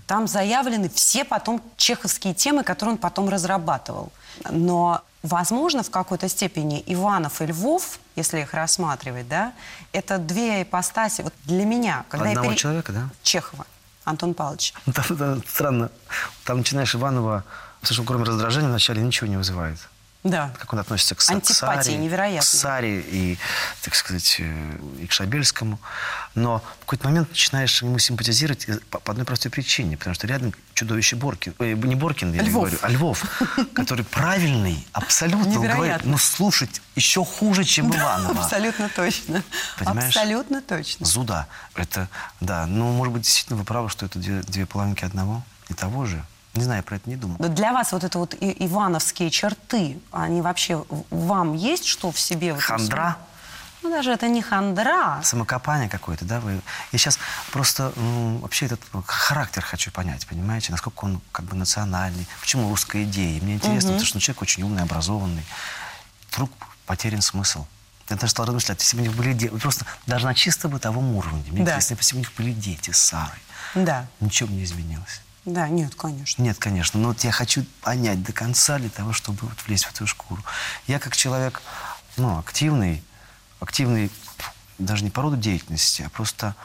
Там 0.05 0.27
заявлены 0.27 0.88
все 0.89 1.23
потом 1.23 1.63
чеховские 1.77 2.36
темы, 2.36 2.63
которые 2.63 2.93
он 2.93 2.97
потом 2.99 3.29
разрабатывал. 3.29 4.12
Но, 4.51 5.01
возможно, 5.23 5.81
в 5.83 5.89
какой-то 5.89 6.27
степени 6.29 6.83
Иванов 6.86 7.41
и 7.41 7.45
Львов, 7.47 7.99
если 8.15 8.41
их 8.41 8.53
рассматривать, 8.53 9.27
да, 9.27 9.53
это 9.91 10.17
две 10.19 10.62
ипостаси. 10.63 11.21
Вот 11.21 11.33
для 11.45 11.65
меня, 11.65 12.05
когда 12.09 12.27
Одного 12.27 12.45
я 12.45 12.49
пере- 12.51 12.59
человека, 12.59 12.91
да? 12.91 13.09
Чехова, 13.23 13.65
Антон 14.03 14.33
Павлович. 14.33 14.73
Там, 14.93 15.17
там 15.17 15.43
странно. 15.47 15.89
Там 16.43 16.57
начинаешь 16.59 16.93
Иванова, 16.93 17.43
слушай, 17.81 18.05
кроме 18.05 18.25
раздражения 18.25 18.67
вначале 18.69 19.01
ничего 19.01 19.27
не 19.27 19.38
вызывает. 19.38 19.79
Да. 20.23 20.53
Как 20.57 20.71
он 20.71 20.79
относится 20.79 21.15
к, 21.15 21.19
Са- 21.19 21.27
к 21.27 21.36
Антипатия 21.36 22.09
Саре, 22.09 22.39
к 22.39 22.43
Саре 22.43 22.99
и, 23.01 23.38
так 23.81 23.93
сказать, 23.93 24.38
э, 24.39 24.77
и 25.01 25.07
к 25.07 25.12
Шабельскому. 25.12 25.79
Но 26.33 26.59
в 26.59 26.79
какой-то 26.81 27.07
момент 27.09 27.29
начинаешь 27.29 27.81
ему 27.81 27.99
симпатизировать 27.99 28.69
э, 28.69 28.79
по, 28.89 28.99
одной 29.12 29.25
простой 29.25 29.51
причине. 29.51 29.97
Потому 29.97 30.13
что 30.13 30.25
рядом 30.27 30.53
чудовище 30.73 31.17
Боркин. 31.17 31.55
ой, 31.59 31.73
не 31.75 31.95
Боркин, 31.95 32.33
я 32.33 32.41
Львов. 32.41 32.62
говорю, 32.63 32.77
а 32.81 32.89
Львов. 32.89 33.23
Который 33.73 34.05
правильный, 34.05 34.88
абсолютно. 34.93 35.53
Говорит, 35.53 35.73
Невероятно. 35.73 36.12
ну, 36.12 36.17
слушать 36.17 36.81
еще 36.95 37.25
хуже, 37.25 37.65
чем 37.65 37.93
Иванова. 37.93 38.43
Абсолютно 38.43 38.88
точно. 38.89 39.43
Понимаешь? 39.77 40.15
Абсолютно 40.15 40.62
точно. 40.62 41.05
Зуда. 41.05 41.47
Это, 41.75 42.07
да. 42.39 42.65
Ну, 42.65 42.93
может 42.93 43.13
быть, 43.13 43.23
действительно 43.23 43.59
вы 43.59 43.65
правы, 43.65 43.89
что 43.89 44.05
это 44.05 44.19
две, 44.19 44.41
две 44.43 44.65
половинки 44.65 45.03
одного 45.03 45.43
и 45.67 45.73
того 45.73 46.05
же. 46.05 46.23
Не 46.54 46.63
знаю, 46.63 46.84
про 46.84 46.98
это 46.98 47.10
не 47.10 47.16
думал. 47.16 47.38
Для 47.39 47.74
вас 47.74 47.92
вот 47.92 48.04
это 48.04 48.20
вот 48.20 48.36
и- 48.36 48.66
ивановские 48.66 49.32
черты, 49.32 49.98
они 50.12 50.42
вообще 50.42 50.86
вам 51.10 51.54
есть 51.54 51.86
что 51.86 52.12
в 52.12 52.20
себе? 52.20 52.54
в 52.54 52.62
Хандра? 52.62 53.18
Ну, 53.82 53.89
даже 53.89 54.12
это 54.13 54.30
не 54.30 54.42
хандра. 54.42 55.20
Самокопание 55.24 55.89
какое-то, 55.89 56.24
да? 56.24 56.39
Вы... 56.39 56.62
Я 56.94 56.98
сейчас 57.00 57.20
просто 57.52 57.92
ну, 57.98 58.38
вообще 58.38 58.68
этот 58.68 58.80
характер 59.06 59.62
хочу 59.62 59.92
понять, 59.92 60.26
понимаете? 60.26 60.72
Насколько 60.72 61.04
он 61.04 61.22
как 61.34 61.44
бы 61.46 61.58
национальный. 61.58 62.26
Почему 62.39 62.70
русская 62.70 63.04
идея? 63.04 63.42
Мне 63.42 63.56
интересно, 63.56 63.89
потому 63.89 64.06
что 64.06 64.16
ну, 64.16 64.22
человек 64.22 64.42
очень 64.42 64.63
умный, 64.63 64.84
образованный. 64.84 65.44
Вдруг 66.32 66.50
потерян 66.86 67.22
смысл. 67.22 67.66
Я 68.10 68.16
даже 68.16 68.32
стал 68.32 68.46
размышлять, 68.46 68.80
если 68.82 68.96
бы 68.96 69.04
у 69.04 69.06
них 69.08 69.16
были 69.18 69.34
дети, 69.34 69.52
просто 69.58 69.86
даже 70.08 70.28
на 70.28 70.34
чисто 70.34 70.70
бытовом 70.70 71.13
уровне. 71.16 71.44
Мне 71.48 71.66
Да. 71.66 71.72
интересно, 71.72 71.98
если 72.00 72.13
бы 72.13 72.18
у 72.18 72.20
них 72.20 72.32
были 72.38 72.52
дети 72.54 72.92
с 72.92 73.00
Сарой. 73.00 73.39
Да, 73.76 74.06
Ничего 74.22 74.48
бы 74.48 74.56
не 74.56 74.63
изменилось. 74.63 75.22
Да, 75.45 75.67
нет, 75.67 75.95
конечно. 75.95 76.41
Нет, 76.41 76.58
конечно. 76.58 76.99
Но 76.99 77.10
вот 77.10 77.23
я 77.23 77.32
хочу 77.32 77.65
понять 77.82 78.23
до 78.23 78.32
конца 78.32 78.79
для 78.79 78.89
того, 78.89 79.12
чтобы 79.12 79.47
вот 79.47 79.62
влезть 79.65 79.86
в 79.86 79.93
эту 79.93 80.08
шкуру. 80.08 80.41
Я 80.88 80.99
как 80.99 81.15
человек, 81.15 81.62
ну, 82.15 82.39
активный, 82.39 83.03
активный 83.60 84.10
даже 84.77 85.03
не 85.03 85.10
по 85.10 85.21
роду 85.21 85.36
деятельности, 85.36 86.01
а 86.01 86.10
просто, 86.10 86.56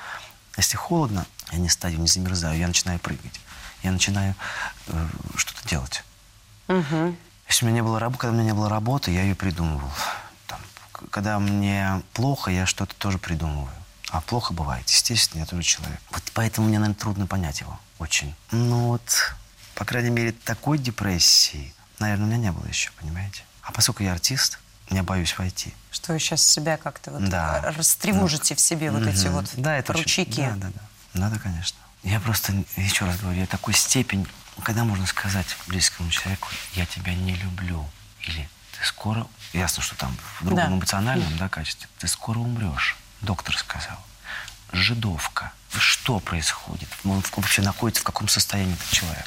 если 0.56 0.76
холодно, 0.76 1.26
я 1.50 1.58
не 1.58 1.68
стою, 1.68 1.98
не 1.98 2.08
замерзаю, 2.08 2.58
я 2.58 2.68
начинаю 2.68 3.00
прыгать. 3.00 3.40
Я 3.82 3.90
начинаю 3.90 4.34
э, 4.86 5.08
что-то 5.36 5.66
делать. 5.68 6.04
Мгм. 6.68 7.16
Если 7.48 7.64
у 7.64 7.68
меня 7.68 7.76
не 7.76 7.82
было 7.82 7.98
работы, 7.98 8.20
когда 8.20 8.32
у 8.32 8.34
меня 8.34 8.52
не 8.52 8.54
было 8.54 8.68
работы, 8.68 9.10
я 9.10 9.22
ее 9.22 9.34
придумывал. 9.34 9.90
Там, 10.46 10.60
когда 11.10 11.38
мне 11.38 12.02
плохо, 12.12 12.50
я 12.50 12.66
что-то 12.66 12.94
тоже 12.94 13.18
придумываю. 13.18 13.72
А 14.10 14.20
плохо 14.22 14.54
бывает, 14.54 14.88
естественно, 14.88 15.40
я 15.40 15.46
тоже 15.46 15.62
человек. 15.62 16.00
Вот 16.10 16.22
поэтому 16.34 16.68
мне, 16.68 16.78
наверное, 16.78 16.98
трудно 16.98 17.26
понять 17.26 17.60
его 17.60 17.78
очень. 17.98 18.34
Ну 18.52 18.88
вот, 18.88 19.34
по 19.74 19.84
крайней 19.84 20.10
мере, 20.10 20.32
такой 20.32 20.78
депрессии, 20.78 21.74
наверное, 21.98 22.24
у 22.24 22.28
меня 22.28 22.38
не 22.38 22.52
было 22.52 22.66
еще, 22.66 22.90
понимаете? 22.98 23.42
А 23.62 23.72
поскольку 23.72 24.02
я 24.02 24.12
артист, 24.12 24.58
я 24.88 25.02
боюсь 25.02 25.36
войти. 25.36 25.74
Что 25.90 26.14
вы 26.14 26.18
сейчас 26.20 26.42
себя 26.42 26.78
как-то 26.78 27.10
вот 27.10 27.28
Да. 27.28 27.60
растревожите 27.76 28.54
в 28.54 28.60
себе 28.60 28.90
вот 28.90 29.02
эти 29.06 29.26
Мгм. 29.26 29.32
вот 29.34 29.50
да, 29.56 29.76
это 29.76 29.92
очень- 29.92 30.02
ручейки. 30.04 30.40
Да, 30.40 30.56
да, 30.56 30.68
да. 30.68 30.80
Надо, 31.20 31.38
конечно. 31.38 31.78
Я 32.02 32.20
просто, 32.20 32.54
еще 32.76 33.04
раз 33.04 33.18
говорю, 33.18 33.40
я 33.40 33.46
такой 33.46 33.74
степень, 33.74 34.26
когда 34.62 34.84
можно 34.84 35.04
сказать 35.06 35.46
близкому 35.66 36.10
человеку, 36.10 36.48
я 36.74 36.86
тебя 36.86 37.14
не 37.14 37.34
люблю. 37.34 37.84
Или 38.22 38.48
ты 38.78 38.86
скоро, 38.86 39.26
ясно, 39.52 39.82
что 39.82 39.96
там 39.96 40.16
в 40.40 40.44
другом 40.46 40.70
Да. 40.70 40.76
эмоциональном 40.76 41.36
да, 41.36 41.48
качестве, 41.50 41.88
ты 41.98 42.08
скоро 42.08 42.38
умрешь. 42.38 42.96
Доктор 43.22 43.56
сказал. 43.56 43.98
Жидовка. 44.72 45.52
Что 45.76 46.18
происходит? 46.20 46.88
Он 47.04 47.22
вообще 47.36 47.62
находится 47.62 48.02
в 48.02 48.04
каком 48.04 48.28
состоянии 48.28 48.74
этот 48.74 48.90
человек? 48.90 49.26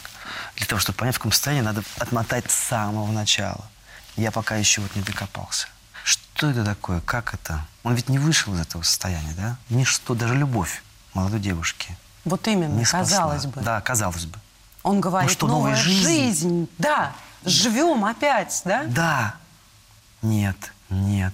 Для 0.56 0.66
того, 0.66 0.80
чтобы 0.80 0.98
понять, 0.98 1.16
в 1.16 1.20
каком 1.20 1.32
состоянии, 1.32 1.62
надо 1.62 1.84
отмотать 2.00 2.50
с 2.50 2.56
самого 2.56 3.12
начала. 3.12 3.66
Я 4.16 4.32
пока 4.32 4.56
еще 4.56 4.82
вот 4.82 4.96
не 4.96 5.02
докопался. 5.02 5.68
Что 6.04 6.50
это 6.50 6.64
такое? 6.66 7.02
Как 7.02 7.34
это? 7.34 7.66
Он 7.84 7.94
ведь 7.96 8.10
не 8.10 8.18
вышел 8.20 8.54
из 8.56 8.60
этого 8.60 8.82
состояния, 8.84 9.34
да? 9.36 9.58
Ничто, 9.70 10.16
даже 10.16 10.36
любовь 10.36 10.84
молодой 11.14 11.40
девушки 11.40 11.96
Вот 12.26 12.48
именно, 12.48 12.74
не 12.74 12.86
спасла. 12.86 13.18
казалось 13.18 13.46
бы. 13.46 13.62
Да, 13.62 13.82
казалось 13.82 14.26
бы. 14.26 14.40
Он 14.84 15.00
говорит, 15.00 15.30
Ну 15.30 15.34
что, 15.34 15.48
новая 15.48 15.72
новая 15.72 15.76
жизнь? 15.84 16.04
жизнь. 16.04 16.70
Да, 16.78 17.14
живем 17.46 18.04
опять, 18.06 18.62
да? 18.66 18.84
Да. 18.88 19.36
Нет, 20.22 20.72
нет. 20.90 21.34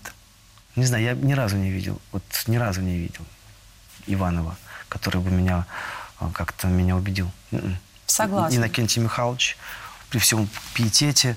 Не 0.77 0.85
знаю, 0.85 1.03
я 1.03 1.13
ни 1.13 1.33
разу 1.33 1.57
не 1.57 1.69
видел, 1.71 1.99
вот 2.11 2.23
ни 2.47 2.55
разу 2.57 2.81
не 2.81 2.97
видел 2.97 3.25
Иванова, 4.05 4.55
который 4.89 5.19
бы 5.19 5.29
меня 5.31 5.65
а, 6.19 6.29
как-то 6.31 6.67
меня 6.67 6.95
убедил. 6.95 7.29
М-м. 7.51 7.77
Согласна. 8.05 8.55
Иннокентий 8.55 9.01
Михайлович 9.01 9.57
при 10.09 10.19
всем 10.19 10.47
пиетете 10.73 11.35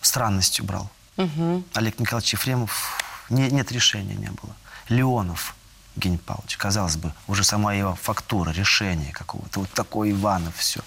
странностью 0.00 0.64
брал. 0.64 0.90
Мгм. 1.16 1.64
Олег 1.74 1.98
Николаевич 1.98 2.34
Ефремов, 2.34 3.02
не- 3.30 3.50
нет 3.50 3.72
решения 3.72 4.14
не 4.14 4.28
было. 4.30 4.54
Леонов 4.88 5.54
Евгений 5.96 6.18
Павлович, 6.18 6.56
казалось 6.56 6.96
бы, 6.96 7.12
уже 7.26 7.42
сама 7.44 7.74
его 7.74 7.94
фактура, 7.96 8.50
решение 8.50 9.12
какого-то, 9.12 9.60
вот 9.60 9.70
такой 9.72 10.12
Иванов, 10.12 10.54
все. 10.56 10.80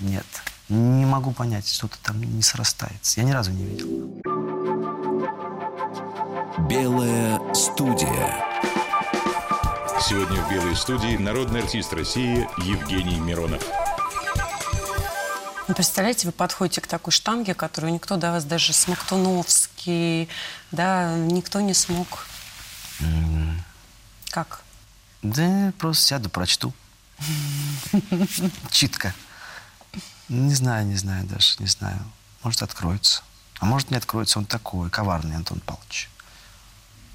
Нет, 0.00 0.26
не 0.68 1.04
могу 1.06 1.32
понять, 1.32 1.68
что-то 1.68 1.98
там 2.02 2.20
не 2.20 2.42
срастается. 2.42 3.20
Я 3.20 3.26
ни 3.26 3.30
разу 3.30 3.52
не 3.52 3.64
видел. 3.64 4.20
Белая 6.68 7.40
студия. 7.54 8.44
Сегодня 10.00 10.42
в 10.42 10.50
«Белой 10.50 10.76
студии» 10.76 11.16
народный 11.16 11.62
артист 11.62 11.92
России 11.92 12.48
Евгений 12.58 13.18
Миронов. 13.18 13.62
Ну, 15.68 15.74
представляете, 15.74 16.26
вы 16.26 16.32
подходите 16.32 16.80
к 16.80 16.86
такой 16.86 17.12
штанге, 17.12 17.54
которую 17.54 17.92
никто 17.92 18.16
до 18.16 18.32
вас, 18.32 18.44
даже 18.44 18.72
Смоктуновский, 18.72 20.28
да, 20.70 21.16
никто 21.16 21.60
не 21.60 21.74
смог. 21.74 22.26
Как? 24.30 24.62
Да 25.22 25.72
просто 25.78 26.04
сяду, 26.04 26.28
прочту. 26.28 26.72
Читка. 28.70 29.14
Не 30.28 30.54
знаю, 30.54 30.86
не 30.86 30.96
знаю 30.96 31.24
даже, 31.26 31.56
не 31.58 31.66
знаю. 31.66 31.98
Может, 32.42 32.62
откроется. 32.62 33.22
А 33.60 33.66
может, 33.66 33.90
не 33.90 33.96
откроется. 33.96 34.38
Он 34.38 34.46
такой, 34.46 34.90
коварный, 34.90 35.36
Антон 35.36 35.60
Павлович. 35.60 36.08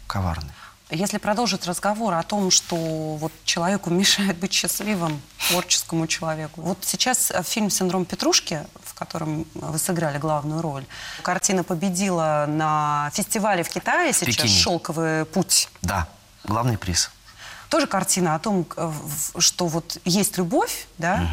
Коварный. 0.08 0.52
Если 0.91 1.18
продолжить 1.18 1.65
разговор 1.65 2.13
о 2.13 2.22
том, 2.22 2.52
что 2.52 2.76
вот 2.76 3.32
человеку 3.44 3.89
мешает 3.89 4.38
быть 4.38 4.54
счастливым, 4.54 5.20
творческому 5.50 6.06
человеку. 6.06 6.62
Вот 6.62 6.78
сейчас 6.82 7.32
э, 7.32 7.41
фильм 7.44 7.72
«Синдром 7.72 8.06
Петрушки», 8.06 8.65
в 8.84 8.94
котором 8.94 9.48
вы 9.56 9.80
сыграли 9.80 10.20
главную 10.20 10.62
роль, 10.62 10.86
картина 11.24 11.63
победила 11.63 12.46
на 12.48 13.10
фестивале 13.13 13.63
в 13.63 13.70
Китае 13.70 14.13
сейчас 14.13 14.36
Пекине. 14.36 14.50
«Шелковый 14.50 15.26
путь». 15.26 15.70
Да, 15.82 16.08
главный 16.44 16.78
приз. 16.78 17.10
Тоже 17.70 17.88
картина 17.88 18.36
о 18.36 18.39
том, 18.39 18.65
э, 18.78 18.91
что 19.39 19.65
вот 19.68 19.98
есть 20.06 20.38
любовь, 20.38 20.88
да, 21.00 21.28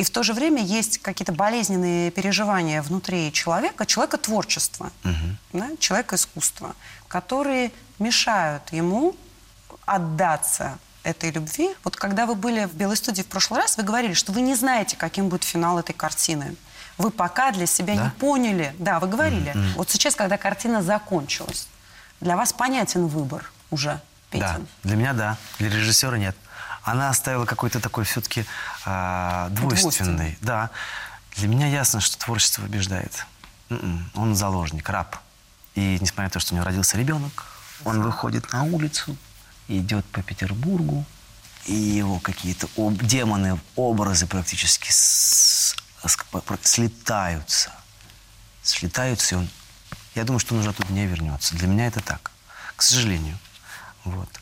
и 0.00 0.02
в 0.02 0.08
то 0.08 0.22
же 0.22 0.32
время 0.32 0.62
есть 0.62 0.96
какие-то 0.98 1.32
болезненные 1.32 2.10
переживания 2.10 2.80
внутри 2.80 3.30
человека, 3.34 3.84
человека 3.84 4.16
творчества, 4.16 4.90
да, 5.52 5.68
человека 5.78 6.16
искусства, 6.16 6.74
которые 7.06 7.70
мешают 7.98 8.62
ему 8.72 9.14
отдаться 9.84 10.78
этой 11.02 11.30
любви. 11.30 11.74
Вот 11.84 11.96
когда 11.96 12.24
вы 12.24 12.34
были 12.34 12.64
в 12.64 12.74
Белой 12.74 12.96
студии 12.96 13.20
в 13.22 13.26
прошлый 13.26 13.60
раз, 13.60 13.76
вы 13.76 13.82
говорили, 13.82 14.14
что 14.14 14.32
вы 14.32 14.40
не 14.40 14.54
знаете, 14.54 14.96
каким 14.96 15.28
будет 15.28 15.44
финал 15.44 15.78
этой 15.78 15.92
картины. 15.92 16.56
Вы 16.96 17.10
пока 17.10 17.50
для 17.52 17.66
себя 17.66 17.94
Да? 17.96 18.04
не 18.04 18.10
поняли. 18.10 18.74
Да, 18.78 19.00
вы 19.00 19.08
говорили. 19.08 19.54
Вот 19.76 19.90
сейчас, 19.90 20.14
когда 20.14 20.38
картина 20.38 20.82
закончилась, 20.82 21.68
для 22.20 22.36
вас 22.36 22.52
понятен 22.54 23.06
выбор 23.06 23.50
уже, 23.70 24.00
Да, 24.32 24.54
Петин. 24.54 24.66
для 24.82 24.96
меня 24.96 25.12
да, 25.12 25.36
для 25.58 25.68
режиссера 25.68 26.16
нет. 26.16 26.36
Она 26.82 27.10
оставила 27.10 27.44
какой-то 27.44 27.80
такой 27.80 28.04
все-таки 28.04 28.44
двойственный. 28.84 29.68
Двойственный. 29.80 30.38
Да. 30.40 30.70
Для 31.36 31.48
меня 31.48 31.66
ясно, 31.66 32.00
что 32.00 32.18
творчество 32.18 32.62
побеждает. 32.62 33.26
М-м, 33.68 34.10
Он 34.14 34.34
заложник, 34.34 34.88
раб. 34.88 35.16
И 35.74 35.98
несмотря 36.00 36.24
на 36.24 36.30
то, 36.30 36.40
что 36.40 36.54
у 36.54 36.56
него 36.56 36.64
родился 36.66 36.96
ребенок, 36.96 37.44
он 37.84 38.02
выходит 38.02 38.52
на 38.52 38.64
улицу, 38.64 39.16
идет 39.68 40.04
по 40.06 40.22
Петербургу, 40.22 41.04
и 41.66 41.74
его 41.74 42.18
какие-то 42.18 42.68
об- 42.76 43.02
демоны, 43.02 43.60
образы 43.76 44.26
практически 44.26 44.90
с- 44.90 45.76
слетаются. 46.62 47.70
Слетаются, 48.62 49.34
и 49.34 49.38
он... 49.38 49.48
Я 50.14 50.24
думаю, 50.24 50.40
что 50.40 50.54
он 50.54 50.60
уже 50.60 50.70
оттуда 50.70 50.92
не 50.92 51.06
вернется. 51.06 51.54
Для 51.54 51.68
меня 51.68 51.86
это 51.86 52.00
так, 52.00 52.32
к 52.74 52.82
сожалению. 52.82 53.38
Вот. 54.04 54.39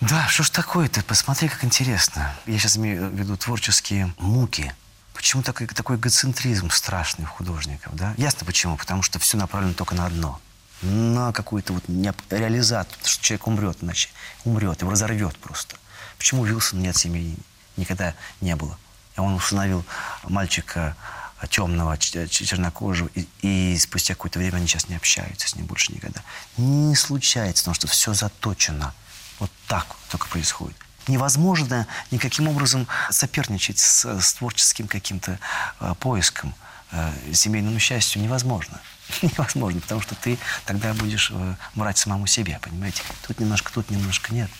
Да, 0.00 0.28
что 0.28 0.42
ж 0.42 0.50
такое-то? 0.50 1.02
Посмотри, 1.02 1.48
как 1.48 1.64
интересно. 1.64 2.34
Я 2.46 2.58
сейчас 2.58 2.76
имею 2.76 3.08
в 3.10 3.14
виду 3.14 3.36
творческие 3.36 4.12
муки. 4.18 4.74
Почему 5.14 5.42
такой, 5.42 5.66
такой 5.66 5.96
эгоцентризм 5.96 6.68
страшный 6.70 7.24
у 7.24 7.28
художников, 7.28 7.94
да? 7.96 8.14
Ясно 8.18 8.44
почему. 8.44 8.76
Потому 8.76 9.02
что 9.02 9.18
все 9.18 9.36
направлено 9.38 9.72
только 9.72 9.94
на 9.94 10.06
одно. 10.06 10.40
На 10.82 11.32
какую-то 11.32 11.72
вот 11.72 11.84
реализацию. 12.30 12.98
Что 13.04 13.22
человек 13.24 13.46
умрет 13.46 13.78
иначе. 13.82 14.10
Умрет, 14.44 14.82
его 14.82 14.90
разорвет 14.90 15.36
просто. 15.38 15.76
Почему 16.18 16.42
у 16.42 16.44
Вилсона 16.44 16.80
нет 16.80 16.96
семьи? 16.96 17.36
Никогда 17.78 18.14
не 18.42 18.54
было. 18.54 18.78
И 19.16 19.20
он 19.20 19.32
установил 19.34 19.84
мальчика 20.24 20.94
темного, 21.48 21.96
ч- 21.98 22.28
ч- 22.28 22.44
чернокожего, 22.44 23.10
и, 23.14 23.26
и 23.42 23.78
спустя 23.78 24.14
какое-то 24.14 24.38
время 24.38 24.56
они 24.56 24.66
сейчас 24.66 24.88
не 24.88 24.96
общаются 24.96 25.48
с 25.48 25.54
ним 25.54 25.66
больше 25.66 25.92
никогда. 25.92 26.22
Не 26.58 26.94
случается, 26.96 27.62
потому 27.64 27.74
что 27.74 27.88
все 27.88 28.12
заточено. 28.14 28.94
Вот 29.38 29.50
так 29.68 29.86
вот 29.88 29.98
только 30.10 30.26
происходит. 30.28 30.76
Невозможно 31.08 31.86
никаким 32.10 32.48
образом 32.48 32.86
соперничать 33.10 33.78
с, 33.78 34.04
с 34.04 34.34
творческим 34.34 34.88
каким-то 34.88 35.38
э, 35.80 35.94
поиском. 36.00 36.54
Э, 36.92 37.12
семейному 37.32 37.78
счастью 37.78 38.22
невозможно. 38.22 38.80
Невозможно, 39.22 39.80
потому 39.80 40.00
что 40.00 40.14
ты 40.14 40.38
тогда 40.64 40.94
будешь 40.94 41.30
э, 41.32 41.54
врать 41.74 41.98
самому 41.98 42.26
себе, 42.26 42.58
понимаете? 42.60 43.02
Тут 43.26 43.38
немножко, 43.40 43.72
тут 43.72 43.90
немножко 43.90 44.34
нет. 44.34 44.50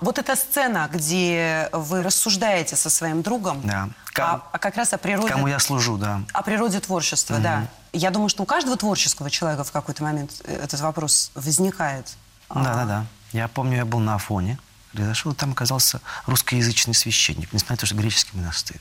Вот 0.00 0.18
эта 0.18 0.34
сцена, 0.36 0.88
где 0.90 1.68
вы 1.72 2.02
рассуждаете 2.02 2.74
со 2.76 2.88
своим 2.88 3.20
другом, 3.20 3.60
Да. 3.62 3.90
а, 4.14 4.14
Ком- 4.14 4.42
а 4.52 4.58
как 4.58 4.76
раз 4.76 4.94
о 4.94 4.98
природе, 4.98 5.28
Кому 5.28 5.46
я 5.46 5.58
служу, 5.58 5.98
да. 5.98 6.22
о 6.32 6.42
природе 6.42 6.80
творчества, 6.80 7.38
да. 7.38 7.66
Я 7.92 8.10
думаю, 8.10 8.30
что 8.30 8.42
у 8.42 8.46
каждого 8.46 8.76
творческого 8.78 9.28
человека 9.30 9.64
в 9.64 9.72
какой-то 9.72 10.02
момент 10.02 10.30
э, 10.44 10.54
этот 10.64 10.80
вопрос 10.80 11.30
возникает. 11.34 12.06
А, 12.48 12.64
Да, 12.64 12.74
да, 12.74 12.84
да. 12.86 13.06
Я 13.32 13.48
помню, 13.48 13.76
я 13.76 13.84
был 13.84 14.00
на 14.00 14.16
Афоне, 14.16 14.58
зашел, 14.92 15.34
там 15.34 15.52
оказался 15.52 16.00
русскоязычный 16.26 16.94
священник, 16.94 17.52
несмотря 17.52 17.74
на 17.74 17.80
то, 17.80 17.86
что 17.86 17.94
греческий 17.94 18.36
монастырь. 18.36 18.80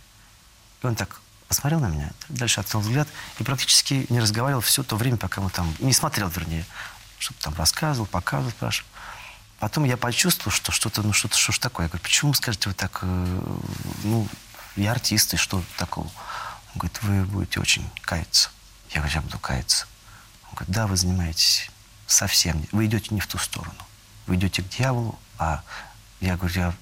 И 0.81 0.88
он 0.88 0.95
так 0.95 1.21
посмотрел 1.47 1.79
на 1.79 1.88
меня, 1.88 2.12
дальше 2.29 2.59
отвел 2.59 2.81
взгляд 2.81 3.07
и 3.39 3.43
практически 3.43 4.05
не 4.09 4.19
разговаривал 4.19 4.62
все 4.62 4.83
то 4.83 4.95
время, 4.95 5.17
пока 5.17 5.41
мы 5.41 5.49
там... 5.49 5.75
Не 5.79 5.93
смотрел, 5.93 6.29
вернее. 6.29 6.65
Что-то 7.17 7.43
там 7.43 7.55
рассказывал, 7.55 8.05
показывал, 8.07 8.51
спрашивал. 8.51 8.89
Потом 9.59 9.83
я 9.83 9.97
почувствовал, 9.97 10.51
что 10.51 10.71
что-то, 10.71 11.03
ну 11.03 11.12
что-то, 11.12 11.38
что 11.38 11.51
ж 11.51 11.59
такое. 11.59 11.85
Я 11.85 11.89
говорю, 11.89 12.03
почему, 12.03 12.33
скажете, 12.33 12.69
вы 12.69 12.75
так, 12.75 12.99
э, 13.01 13.55
ну, 14.03 14.27
я 14.77 14.91
артист, 14.91 15.33
и 15.33 15.38
что 15.38 15.62
такого? 15.77 16.07
Он 16.73 16.75
говорит, 16.75 17.01
вы 17.01 17.25
будете 17.25 17.59
очень 17.59 17.88
каяться. 18.01 18.51
Я 18.91 19.01
говорю, 19.01 19.15
я 19.15 19.21
буду 19.21 19.38
каяться. 19.38 19.85
Он 20.47 20.55
говорит, 20.55 20.73
да, 20.73 20.88
вы 20.88 20.95
занимаетесь 20.95 21.69
совсем, 22.07 22.65
вы 22.71 22.85
идете 22.85 23.13
не 23.13 23.19
в 23.19 23.27
ту 23.27 23.38
сторону. 23.38 23.85
Вы 24.29 24.35
идете 24.35 24.61
к 24.61 24.69
дьяволу, 24.69 25.17
а 25.39 25.63
я 26.19 26.37
говорю, 26.37 26.53
я, 26.53 26.73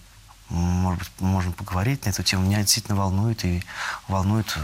может 0.50 1.00
быть, 1.00 1.22
можем 1.22 1.54
поговорить 1.54 2.04
на 2.04 2.10
эту 2.10 2.22
тему. 2.22 2.44
Меня 2.44 2.58
действительно 2.58 2.98
волнует 2.98 3.46
и 3.46 3.64
волнует. 4.10 4.54
э, 4.58 4.62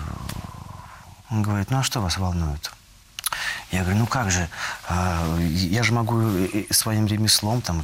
Он 1.29 1.43
говорит, 1.43 1.71
ну 1.71 1.79
а 1.79 1.83
что 1.83 2.01
вас 2.01 2.17
волнует? 2.17 2.73
Я 3.71 3.83
говорю, 3.83 3.99
ну 3.99 4.05
как 4.05 4.31
же, 4.31 4.49
а, 4.89 5.37
я 5.39 5.81
же 5.81 5.93
могу 5.93 6.29
своим 6.71 7.07
ремеслом, 7.07 7.61
там, 7.61 7.81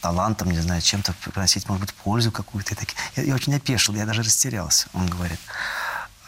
талантом, 0.00 0.50
не 0.50 0.60
знаю, 0.60 0.80
чем-то 0.80 1.12
приносить, 1.12 1.68
может 1.68 1.82
быть, 1.82 1.94
пользу 1.94 2.32
какую-то. 2.32 2.74
Я, 3.16 3.24
я 3.24 3.34
очень 3.34 3.54
опешил, 3.54 3.94
я 3.94 4.06
даже 4.06 4.22
растерялся. 4.22 4.88
Он 4.94 5.10
говорит, 5.10 5.40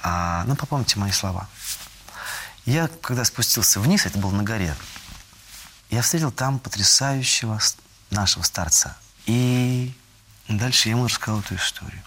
«А, 0.02 0.44
ну 0.46 0.56
попомните 0.56 0.98
мои 0.98 1.10
слова. 1.10 1.48
Я, 2.66 2.88
когда 3.00 3.24
спустился 3.24 3.80
вниз, 3.80 4.04
это 4.04 4.18
было 4.18 4.30
на 4.30 4.42
горе, 4.42 4.76
я 5.88 6.02
встретил 6.02 6.30
там 6.30 6.58
потрясающего 6.58 7.58
нашего 8.14 8.42
старца. 8.42 8.96
И 9.26 9.92
дальше 10.48 10.88
я 10.88 10.94
ему 10.94 11.06
рассказал 11.06 11.40
эту 11.40 11.56
историю. 11.56 12.02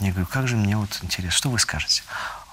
Я 0.00 0.10
говорю, 0.10 0.26
как 0.26 0.48
же 0.48 0.56
мне 0.56 0.76
вот 0.76 0.98
интересно, 1.02 1.36
что 1.36 1.50
вы 1.50 1.58
скажете? 1.58 2.02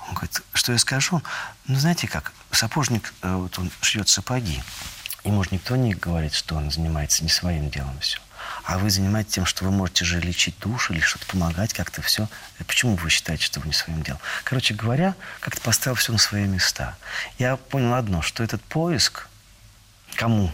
Он 0.07 0.13
говорит, 0.13 0.41
что 0.53 0.71
я 0.71 0.77
скажу? 0.77 1.21
Ну, 1.67 1.79
знаете 1.79 2.07
как, 2.07 2.33
сапожник, 2.51 3.13
э, 3.21 3.35
вот 3.35 3.57
он 3.57 3.71
шьет 3.81 4.09
сапоги. 4.09 4.63
Ему 5.23 5.43
же 5.43 5.49
никто 5.51 5.75
не 5.75 5.93
говорит, 5.93 6.33
что 6.33 6.55
он 6.55 6.71
занимается 6.71 7.23
не 7.23 7.29
своим 7.29 7.69
делом 7.69 7.99
все. 7.99 8.19
А 8.63 8.77
вы 8.77 8.89
занимаетесь 8.89 9.33
тем, 9.33 9.45
что 9.45 9.65
вы 9.65 9.71
можете 9.71 10.05
же 10.05 10.19
лечить 10.19 10.57
душу 10.59 10.93
или 10.93 10.99
что-то 10.99 11.25
помогать 11.27 11.73
как-то 11.73 12.01
все. 12.01 12.27
И 12.59 12.63
Почему 12.63 12.95
вы 12.95 13.09
считаете, 13.09 13.43
что 13.43 13.59
вы 13.59 13.67
не 13.67 13.73
своим 13.73 14.03
делом? 14.03 14.19
Короче 14.43 14.73
говоря, 14.73 15.15
как-то 15.39 15.61
поставил 15.61 15.95
все 15.95 16.11
на 16.11 16.17
свои 16.17 16.45
места. 16.45 16.95
Я 17.37 17.55
понял 17.55 17.93
одно, 17.93 18.21
что 18.21 18.43
этот 18.43 18.63
поиск, 18.63 19.27
кому 20.15 20.51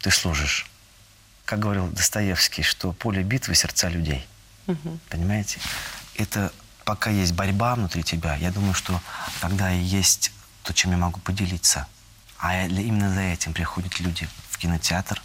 ты 0.00 0.10
служишь, 0.10 0.66
как 1.50 1.58
говорил 1.58 1.88
Достоевский, 1.88 2.62
что 2.62 2.92
поле 2.92 3.24
битвы– 3.24 3.54
сердца 3.56 3.88
людей. 3.88 4.24
Понимаете? 5.08 5.58
Это 6.14 6.52
пока 6.84 7.10
есть 7.10 7.32
борьба 7.32 7.74
внутри 7.74 8.04
тебя, 8.04 8.36
я 8.36 8.52
думаю, 8.52 8.72
что 8.72 9.02
тогда 9.40 9.72
и 9.72 9.80
есть 9.80 10.30
то, 10.62 10.72
чем 10.72 10.92
я 10.92 10.96
могу 10.96 11.18
поделиться. 11.18 11.88
А 12.38 12.66
именно 12.66 13.12
за 13.12 13.22
этим 13.22 13.52
приходят 13.52 13.98
люди 13.98 14.28
в 14.48 14.58
кинотеатр 14.58 15.20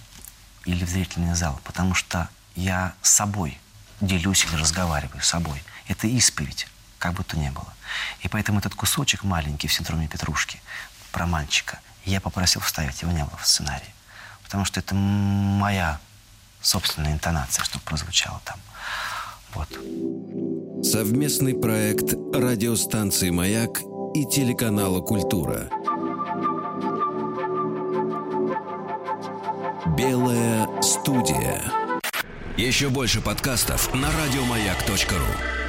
или 0.65 0.83
в 0.83 0.89
зрительный 0.89 1.35
зал, 1.35 1.61
потому 1.63 1.93
что 1.93 2.27
я 2.55 2.95
с 3.03 3.11
собой 3.11 3.59
делюсь 4.01 4.45
или 4.45 4.55
разговариваю 4.55 5.21
с 5.21 5.27
собой. 5.27 5.61
Это 5.87 6.07
исповедь, 6.07 6.67
как 6.97 7.13
бы 7.13 7.23
то 7.23 7.37
ни 7.37 7.49
было. 7.49 7.71
И 8.21 8.29
поэтому 8.29 8.57
этот 8.57 8.73
кусочек 8.73 9.23
маленький 9.23 9.67
в 9.67 9.73
синдроме 9.73 10.07
Петрушки 10.07 10.59
про 11.11 11.27
мальчика, 11.27 11.79
я 12.03 12.19
попросил 12.19 12.61
вставить, 12.61 13.03
его 13.03 13.11
не 13.11 13.23
было 13.23 13.37
в 13.37 13.45
сценарии. 13.45 13.93
Потому 14.41 14.65
что 14.65 14.79
это 14.79 14.95
моя 14.95 15.99
собственная 16.65 17.13
интонация, 17.13 17.63
чтобы 17.63 17.83
прозвучало 17.85 18.41
там. 18.43 18.57
Вот. 19.53 19.69
Совместный 20.83 21.53
проект 21.53 22.13
радиостанции 22.33 23.29
«Маяк» 23.29 23.79
и 24.13 24.25
телеканала 24.25 24.99
«Культура». 25.01 25.69
Белая 29.95 30.67
студия. 30.81 31.61
Еще 32.57 32.89
больше 32.89 33.21
подкастов 33.21 33.93
на 33.93 34.09
радиомаяк.ру. 34.11 35.64